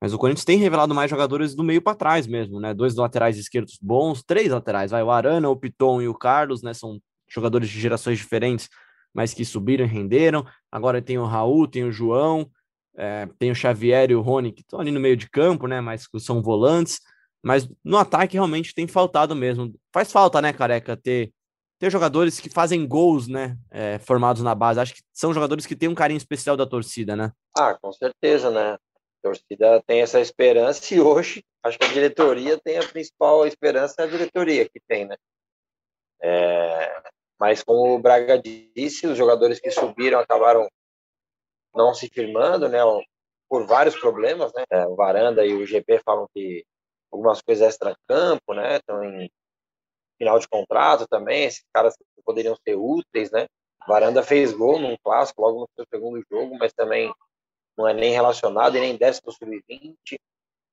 [0.01, 2.73] Mas o Corinthians tem revelado mais jogadores do meio para trás mesmo, né?
[2.73, 6.73] Dois laterais esquerdos bons, três laterais, vai o Arana, o Piton e o Carlos, né?
[6.73, 8.67] São jogadores de gerações diferentes,
[9.13, 10.43] mas que subiram e renderam.
[10.71, 12.49] Agora tem o Raul, tem o João,
[12.97, 15.81] é, tem o Xavier e o Rony, que estão ali no meio de campo, né?
[15.81, 16.99] Mas são volantes.
[17.43, 19.73] Mas no ataque realmente tem faltado mesmo.
[19.93, 21.31] Faz falta, né, careca, ter,
[21.79, 23.57] ter jogadores que fazem gols, né?
[23.69, 24.79] É, formados na base.
[24.79, 27.31] Acho que são jogadores que têm um carinho especial da torcida, né?
[27.57, 28.73] Ah, com certeza, né?
[28.73, 28.79] A
[29.21, 34.03] torcida tem essa esperança e hoje acho que a diretoria tem a principal esperança, é
[34.03, 35.15] a diretoria que tem, né?
[36.21, 37.01] É,
[37.39, 40.67] mas como o Braga disse, os jogadores que subiram acabaram
[41.75, 42.79] não se firmando, né?
[43.49, 44.63] Por vários problemas, né?
[44.69, 46.65] É, o Varanda e o GP falam que
[47.11, 48.77] algumas coisas extra-campo, né?
[48.77, 49.29] Estão em
[50.17, 53.47] final de contrato também, esses caras poderiam ser úteis, né?
[53.87, 57.13] Varanda fez gol num clássico logo no seu segundo jogo, mas também
[57.77, 60.17] não é nem relacionado e nem desce para o sub-20.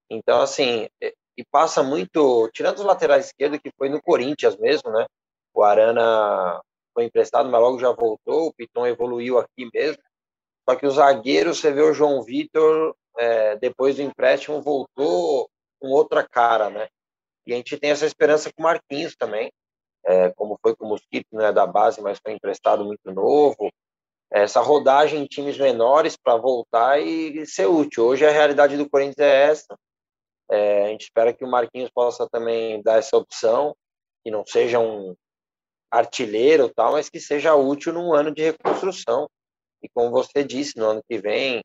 [0.08, 0.88] Então, assim,
[1.36, 5.06] e passa muito, tirando os laterais esquerdos, que foi no Corinthians mesmo, né?
[5.54, 6.60] O Arana
[6.94, 10.02] foi emprestado, mas logo já voltou, o Piton evoluiu aqui mesmo.
[10.68, 15.48] Só que o zagueiro, você vê o João Vitor, é, depois do empréstimo, voltou
[15.80, 16.88] com outra cara, né?
[17.46, 19.50] E a gente tem essa esperança com o Marquinhos também,
[20.04, 23.70] é, como foi com o Mosquito, não é da base, mas foi emprestado muito novo.
[24.30, 28.06] Essa rodagem em times menores para voltar e ser útil.
[28.06, 29.76] Hoje a realidade do Corinthians é essa.
[30.50, 33.74] É, a gente espera que o Marquinhos possa também dar essa opção,
[34.24, 35.14] que não seja um
[35.90, 39.28] artilheiro tal, mas que seja útil num ano de reconstrução.
[39.82, 41.62] E como você disse, no ano que vem,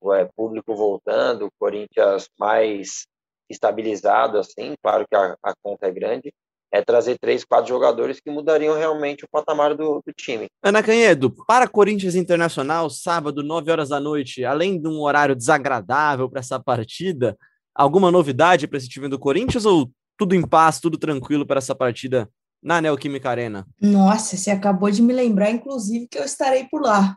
[0.00, 3.06] o é, público voltando, o Corinthians mais
[3.48, 6.32] estabilizado, assim, claro que a, a conta é grande,
[6.72, 10.46] é trazer três, quatro jogadores que mudariam realmente o patamar do, do, time.
[10.62, 16.30] Ana Canhedo, para Corinthians Internacional, sábado, 9 horas da noite, além de um horário desagradável
[16.30, 17.36] para essa partida,
[17.74, 21.74] alguma novidade para esse time do Corinthians ou tudo em paz, tudo tranquilo para essa
[21.74, 22.28] partida
[22.62, 23.66] na Neoquímica Arena?
[23.80, 27.16] Nossa, você acabou de me lembrar, inclusive, que eu estarei por lá.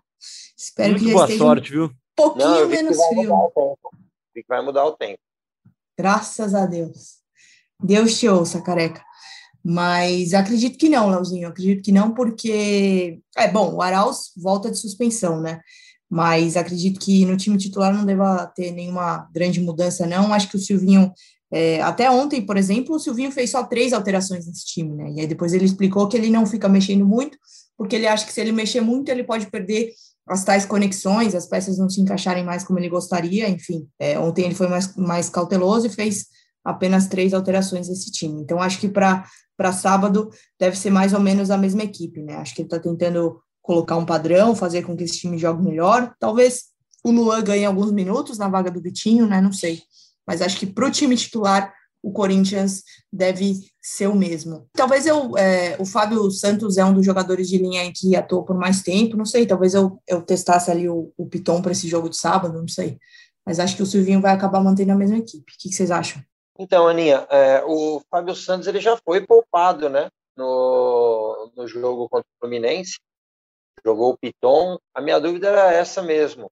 [0.58, 1.86] Espero Muito que boa sorte, viu?
[1.86, 3.52] Um pouquinho Não, menos frio.
[4.34, 5.20] Vi que vai mudar o tempo.
[5.98, 7.16] Graças a Deus.
[7.82, 9.04] Deus te ouça, careca.
[9.64, 11.48] Mas acredito que não, Leozinho.
[11.48, 13.20] Acredito que não, porque.
[13.36, 15.60] É bom, o Arauz volta de suspensão, né?
[16.08, 20.32] Mas acredito que no time titular não deva ter nenhuma grande mudança, não.
[20.32, 21.12] Acho que o Silvinho.
[21.52, 25.12] É, até ontem, por exemplo, o Silvinho fez só três alterações nesse time, né?
[25.16, 27.38] E aí depois ele explicou que ele não fica mexendo muito,
[27.78, 29.94] porque ele acha que se ele mexer muito, ele pode perder
[30.28, 33.88] as tais conexões, as peças não se encaixarem mais como ele gostaria, enfim.
[34.00, 36.28] É, ontem ele foi mais, mais cauteloso e fez
[36.64, 38.42] apenas três alterações nesse time.
[38.42, 39.24] Então, acho que para
[39.72, 42.38] sábado deve ser mais ou menos a mesma equipe, né?
[42.38, 46.14] Acho que ele está tentando colocar um padrão, fazer com que esse time jogue melhor.
[46.20, 46.66] Talvez
[47.04, 49.40] o Luan ganhe alguns minutos na vaga do Vitinho, né?
[49.40, 49.82] Não sei.
[50.28, 51.72] Mas acho que para o time titular,
[52.06, 54.70] o Corinthians deve ser o mesmo.
[54.74, 58.56] Talvez eu, é, o Fábio Santos é um dos jogadores de linha que atuou por
[58.56, 62.08] mais tempo, não sei, talvez eu, eu testasse ali o, o Piton para esse jogo
[62.08, 63.00] de sábado, não sei.
[63.44, 65.52] Mas acho que o Silvinho vai acabar mantendo a mesma equipe.
[65.52, 66.22] O que, que vocês acham?
[66.60, 70.10] Então, Aninha, é, o Fábio Santos ele já foi poupado, né?
[70.38, 73.00] No, no jogo contra o Fluminense.
[73.84, 74.78] Jogou o Piton.
[74.94, 76.52] A minha dúvida era essa mesmo.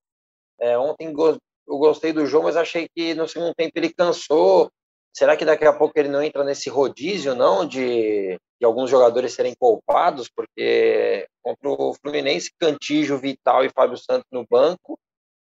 [0.60, 1.38] É, ontem go
[1.68, 4.72] eu gostei do jogo, mas achei que no segundo tempo ele cansou.
[5.14, 9.34] Será que daqui a pouco ele não entra nesse rodízio, não, de, de alguns jogadores
[9.34, 10.28] serem poupados?
[10.28, 14.98] Porque contra o Fluminense, Cantijo, Vital e Fábio Santos no banco,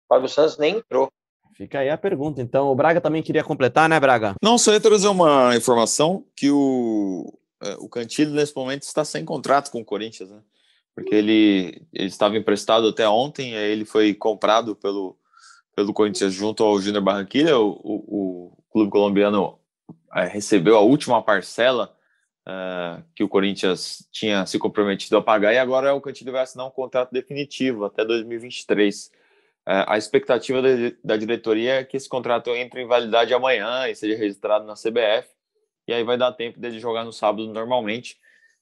[0.10, 1.10] Fábio Santos nem entrou.
[1.56, 2.42] Fica aí a pergunta.
[2.42, 4.36] Então, o Braga também queria completar, né, Braga?
[4.44, 9.24] Não, só ia trazer uma informação que o, é, o Cantilho, nesse momento, está sem
[9.24, 10.42] contrato com o Corinthians, né?
[10.94, 15.18] Porque ele, ele estava emprestado até ontem, aí ele foi comprado pelo,
[15.74, 17.58] pelo Corinthians junto ao Júnior Barranquilla.
[17.58, 19.60] O, o, o, clube colombiano
[20.14, 21.96] recebeu a última parcela
[22.48, 26.66] é, que o Corinthians tinha se comprometido a pagar, e agora o Cantilho vai assinar
[26.66, 29.12] um contrato definitivo até 2023.
[29.68, 30.60] É, a expectativa
[31.04, 35.30] da, diretoria é que esse contrato entre em validade amanhã e seja registrado na CBF,
[35.88, 38.18] e aí vai dar tempo dele jogar no sábado normalmente.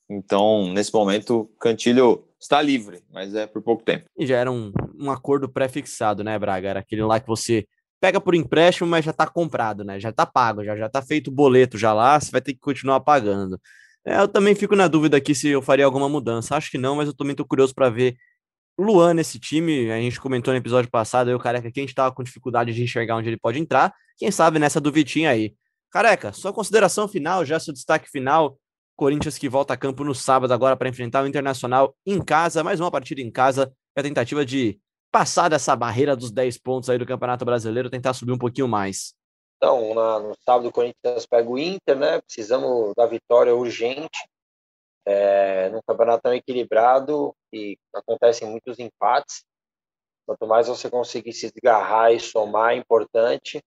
[0.10, 4.06] Então, nesse momento, Cantilho está livre, mas é por pouco tempo.
[4.18, 6.70] E já era um, um acordo pré-fixado, né, Braga?
[6.70, 7.68] Era aquele lá que você
[8.00, 10.00] pega por empréstimo, mas já está comprado, né?
[10.00, 12.60] Já está pago, já já está feito o boleto já lá, você vai ter que
[12.60, 13.60] continuar pagando.
[14.06, 16.56] É, eu também fico na dúvida aqui se eu faria alguma mudança.
[16.56, 18.16] Acho que não, mas eu também estou curioso para ver
[18.80, 22.16] Luan nesse time, a gente comentou no episódio passado, eu, Careca, que a gente tava
[22.16, 23.94] com dificuldade de enxergar onde ele pode entrar.
[24.18, 25.54] Quem sabe nessa do Vitinho aí.
[25.92, 28.58] Careca, sua consideração final, já seu destaque final.
[28.96, 32.80] Corinthians que volta a campo no sábado agora para enfrentar o Internacional em casa, mais
[32.80, 34.80] uma partida em casa, é a tentativa de
[35.12, 39.14] passar dessa barreira dos 10 pontos aí do Campeonato Brasileiro, tentar subir um pouquinho mais.
[39.58, 42.22] Então, na, no sábado o Corinthians pega o Inter, né?
[42.22, 44.20] Precisamos da vitória urgente
[45.06, 49.44] é, num campeonato tão equilibrado e acontecem muitos empates.
[50.26, 53.62] Quanto mais você conseguir se desgarrar e somar, é importante.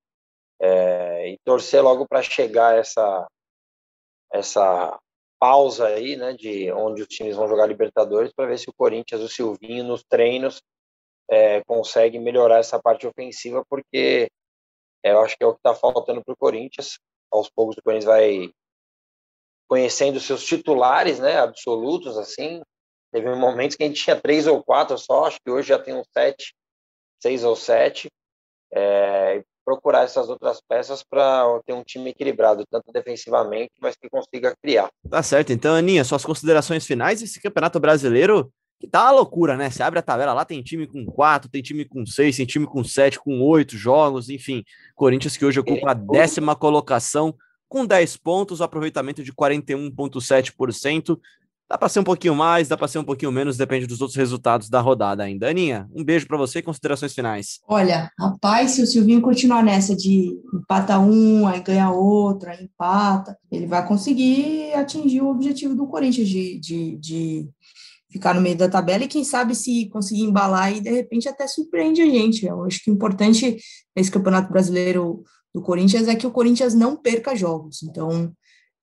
[0.61, 3.27] É, e torcer logo para chegar essa
[4.33, 4.99] essa
[5.39, 9.21] pausa aí, né, de onde os times vão jogar Libertadores, para ver se o Corinthians,
[9.21, 10.63] o Silvinho, nos treinos,
[11.33, 14.29] é, consegue melhorar essa parte ofensiva, porque
[15.03, 16.99] eu acho que é o que está faltando para o Corinthians.
[17.33, 18.53] Aos poucos o Corinthians vai
[19.67, 22.61] conhecendo seus titulares, né, absolutos, assim.
[23.11, 25.95] Teve momentos que a gente tinha três ou quatro só, acho que hoje já tem
[25.95, 26.55] uns sete,
[27.23, 28.11] seis ou sete.
[28.75, 34.55] É, procurar essas outras peças para ter um time equilibrado, tanto defensivamente, mas que consiga
[34.61, 34.91] criar.
[35.09, 35.53] Tá certo.
[35.53, 38.53] Então, Aninha, suas considerações finais, esse Campeonato Brasileiro
[38.83, 39.71] que tá uma loucura, né?
[39.71, 42.67] Você abre a tabela lá, tem time com quatro, tem time com seis, tem time
[42.67, 44.65] com sete, com oito jogos, enfim.
[44.97, 47.33] Corinthians que hoje ocupa a décima colocação
[47.69, 51.17] com 10 pontos, aproveitamento de 41,7%.
[51.71, 54.17] Dá para ser um pouquinho mais, dá para ser um pouquinho menos, depende dos outros
[54.17, 55.49] resultados da rodada ainda.
[55.49, 57.61] Aninha, um beijo para você e considerações finais.
[57.69, 63.39] Olha, rapaz, se o Silvinho continuar nessa de empata um, aí ganha outro, aí empata,
[63.49, 67.49] ele vai conseguir atingir o objetivo do Corinthians de, de, de
[68.13, 71.47] ficar no meio da tabela e quem sabe se conseguir embalar e de repente até
[71.47, 72.45] surpreende a gente.
[72.45, 73.57] Eu acho que o importante
[73.97, 77.83] nesse Campeonato Brasileiro do Corinthians é que o Corinthians não perca jogos.
[77.83, 78.33] Então,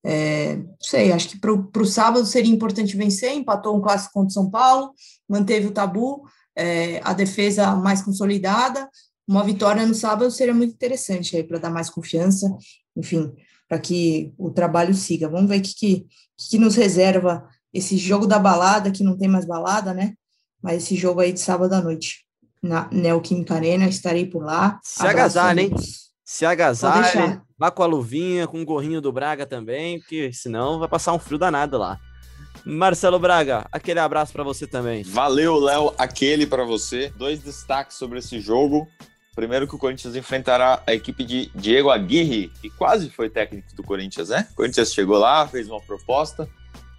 [0.04, 4.30] é, não sei, acho que para o sábado seria importante vencer, empatou um clássico contra
[4.30, 4.94] o São Paulo,
[5.28, 6.24] manteve o tabu,
[6.56, 8.90] é, a defesa mais consolidada,
[9.28, 12.48] uma vitória no sábado seria muito interessante aí para dar mais confiança,
[12.96, 13.32] enfim,
[13.68, 15.30] para que o trabalho siga.
[15.30, 16.08] Vamos ver o que, que,
[16.50, 20.14] que nos reserva esse jogo da balada, que não tem mais balada, né?
[20.62, 22.26] Mas esse jogo aí de sábado à noite,
[22.62, 24.80] na Neoquímica Arena, estarei por lá.
[24.84, 25.74] Se agasalha, hein?
[26.24, 30.88] Se agasalhe, vá com a luvinha, com o gorrinho do Braga também, porque senão vai
[30.88, 32.00] passar um frio danado lá.
[32.66, 35.04] Marcelo Braga, aquele abraço para você também.
[35.04, 37.12] Valeu, Léo, aquele para você.
[37.18, 38.88] Dois destaques sobre esse jogo.
[39.34, 43.82] Primeiro que o Corinthians enfrentará a equipe de Diego Aguirre, que quase foi técnico do
[43.82, 44.48] Corinthians, né?
[44.52, 46.48] O Corinthians chegou lá, fez uma proposta,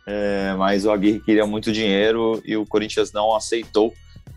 [0.07, 3.93] é, mas o Aguirre queria muito dinheiro e o Corinthians não aceitou.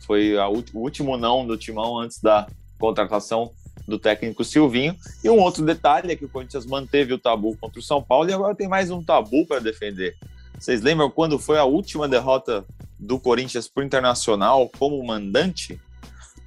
[0.06, 2.48] Foi a, o último não do Timão antes da
[2.78, 3.52] contratação
[3.88, 4.96] do técnico Silvinho.
[5.24, 8.30] E um outro detalhe é que o Corinthians manteve o tabu contra o São Paulo
[8.30, 10.16] e agora tem mais um tabu para defender.
[10.60, 12.66] Vocês lembram quando foi a última derrota
[12.98, 15.80] do Corinthians para o Internacional como mandante?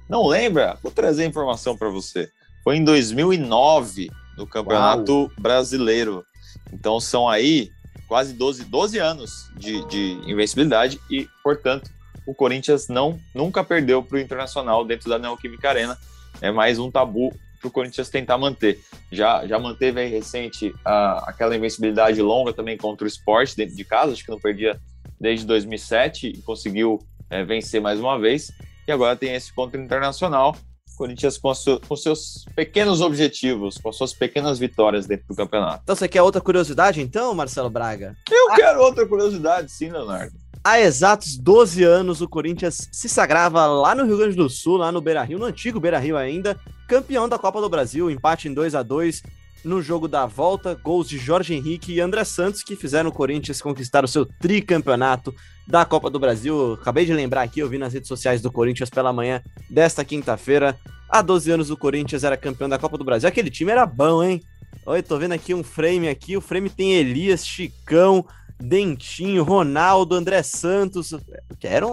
[0.09, 0.77] Não lembra?
[0.81, 2.29] Vou trazer a informação para você.
[2.63, 5.31] Foi em 2009, no Campeonato Uau.
[5.37, 6.25] Brasileiro.
[6.73, 7.69] Então são aí
[8.07, 11.91] quase 12, 12 anos de, de invencibilidade e, portanto,
[12.25, 15.97] o Corinthians não nunca perdeu para o Internacional dentro da Neoquímica Arena.
[16.41, 18.79] É mais um tabu para o Corinthians tentar manter.
[19.11, 23.83] Já, já manteve aí recente a, aquela invencibilidade longa também contra o esporte dentro de
[23.83, 24.79] casa, acho que não perdia
[25.19, 26.99] desde 2007 e conseguiu
[27.29, 28.51] é, vencer mais uma vez.
[28.87, 30.55] E agora tem esse contra o Internacional.
[30.97, 35.81] Corinthians com, su, com, seus pequenos objetivos, com suas pequenas vitórias dentro do campeonato.
[35.83, 38.15] Então você quer outra curiosidade, então, Marcelo Braga?
[38.29, 38.55] Eu ah.
[38.55, 40.33] quero outra curiosidade, sim, Leonardo.
[40.63, 44.91] Há exatos 12 anos, o Corinthians se sagrava lá no Rio Grande do Sul, lá
[44.91, 48.53] no Beira Rio, no antigo Beira Rio ainda, campeão da Copa do Brasil, empate em
[48.53, 49.23] 2 a 2
[49.63, 53.61] no jogo da volta, gols de Jorge Henrique e André Santos, que fizeram o Corinthians
[53.61, 55.33] conquistar o seu tricampeonato
[55.67, 56.73] da Copa do Brasil.
[56.81, 60.79] Acabei de lembrar aqui, eu vi nas redes sociais do Corinthians pela manhã desta quinta-feira.
[61.09, 63.27] Há 12 anos o Corinthians era campeão da Copa do Brasil.
[63.27, 64.41] Aquele time era bom, hein?
[64.85, 66.37] Oi, tô vendo aqui um frame aqui.
[66.37, 68.25] O frame tem Elias, Chicão,
[68.57, 71.13] Dentinho, Ronaldo, André Santos.
[71.59, 71.85] Que era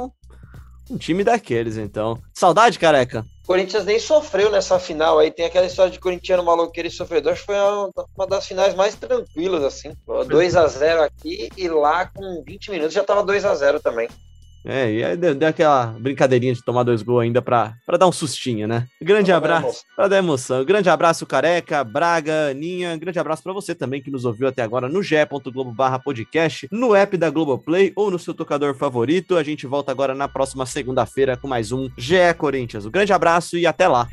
[0.91, 2.18] um, time daqueles, então.
[2.32, 3.24] Saudade, careca?
[3.47, 5.30] Corinthians nem sofreu nessa final aí.
[5.30, 7.32] Tem aquela história de corintiano maluqueiro e sofredor.
[7.32, 9.93] Acho que foi uma, uma das finais mais tranquilas, assim.
[10.26, 14.09] 2 a 0 aqui e lá com 20 minutos já tava 2 a 0 também.
[14.64, 18.06] É, e aí deu, deu, aquela brincadeirinha de tomar dois gols ainda pra, pra dar
[18.06, 18.86] um sustinho, né?
[19.00, 20.64] Grande pra abraço, para dar emoção.
[20.64, 22.96] Grande abraço, Careca, Braga, Aninha.
[22.96, 26.94] Grande abraço para você também que nos ouviu até agora no ge.globo barra podcast, no
[26.94, 29.36] app da Globoplay ou no seu tocador favorito.
[29.36, 32.86] A gente volta agora na próxima segunda-feira com mais um GE Corinthians.
[32.86, 34.08] Um grande abraço e até lá.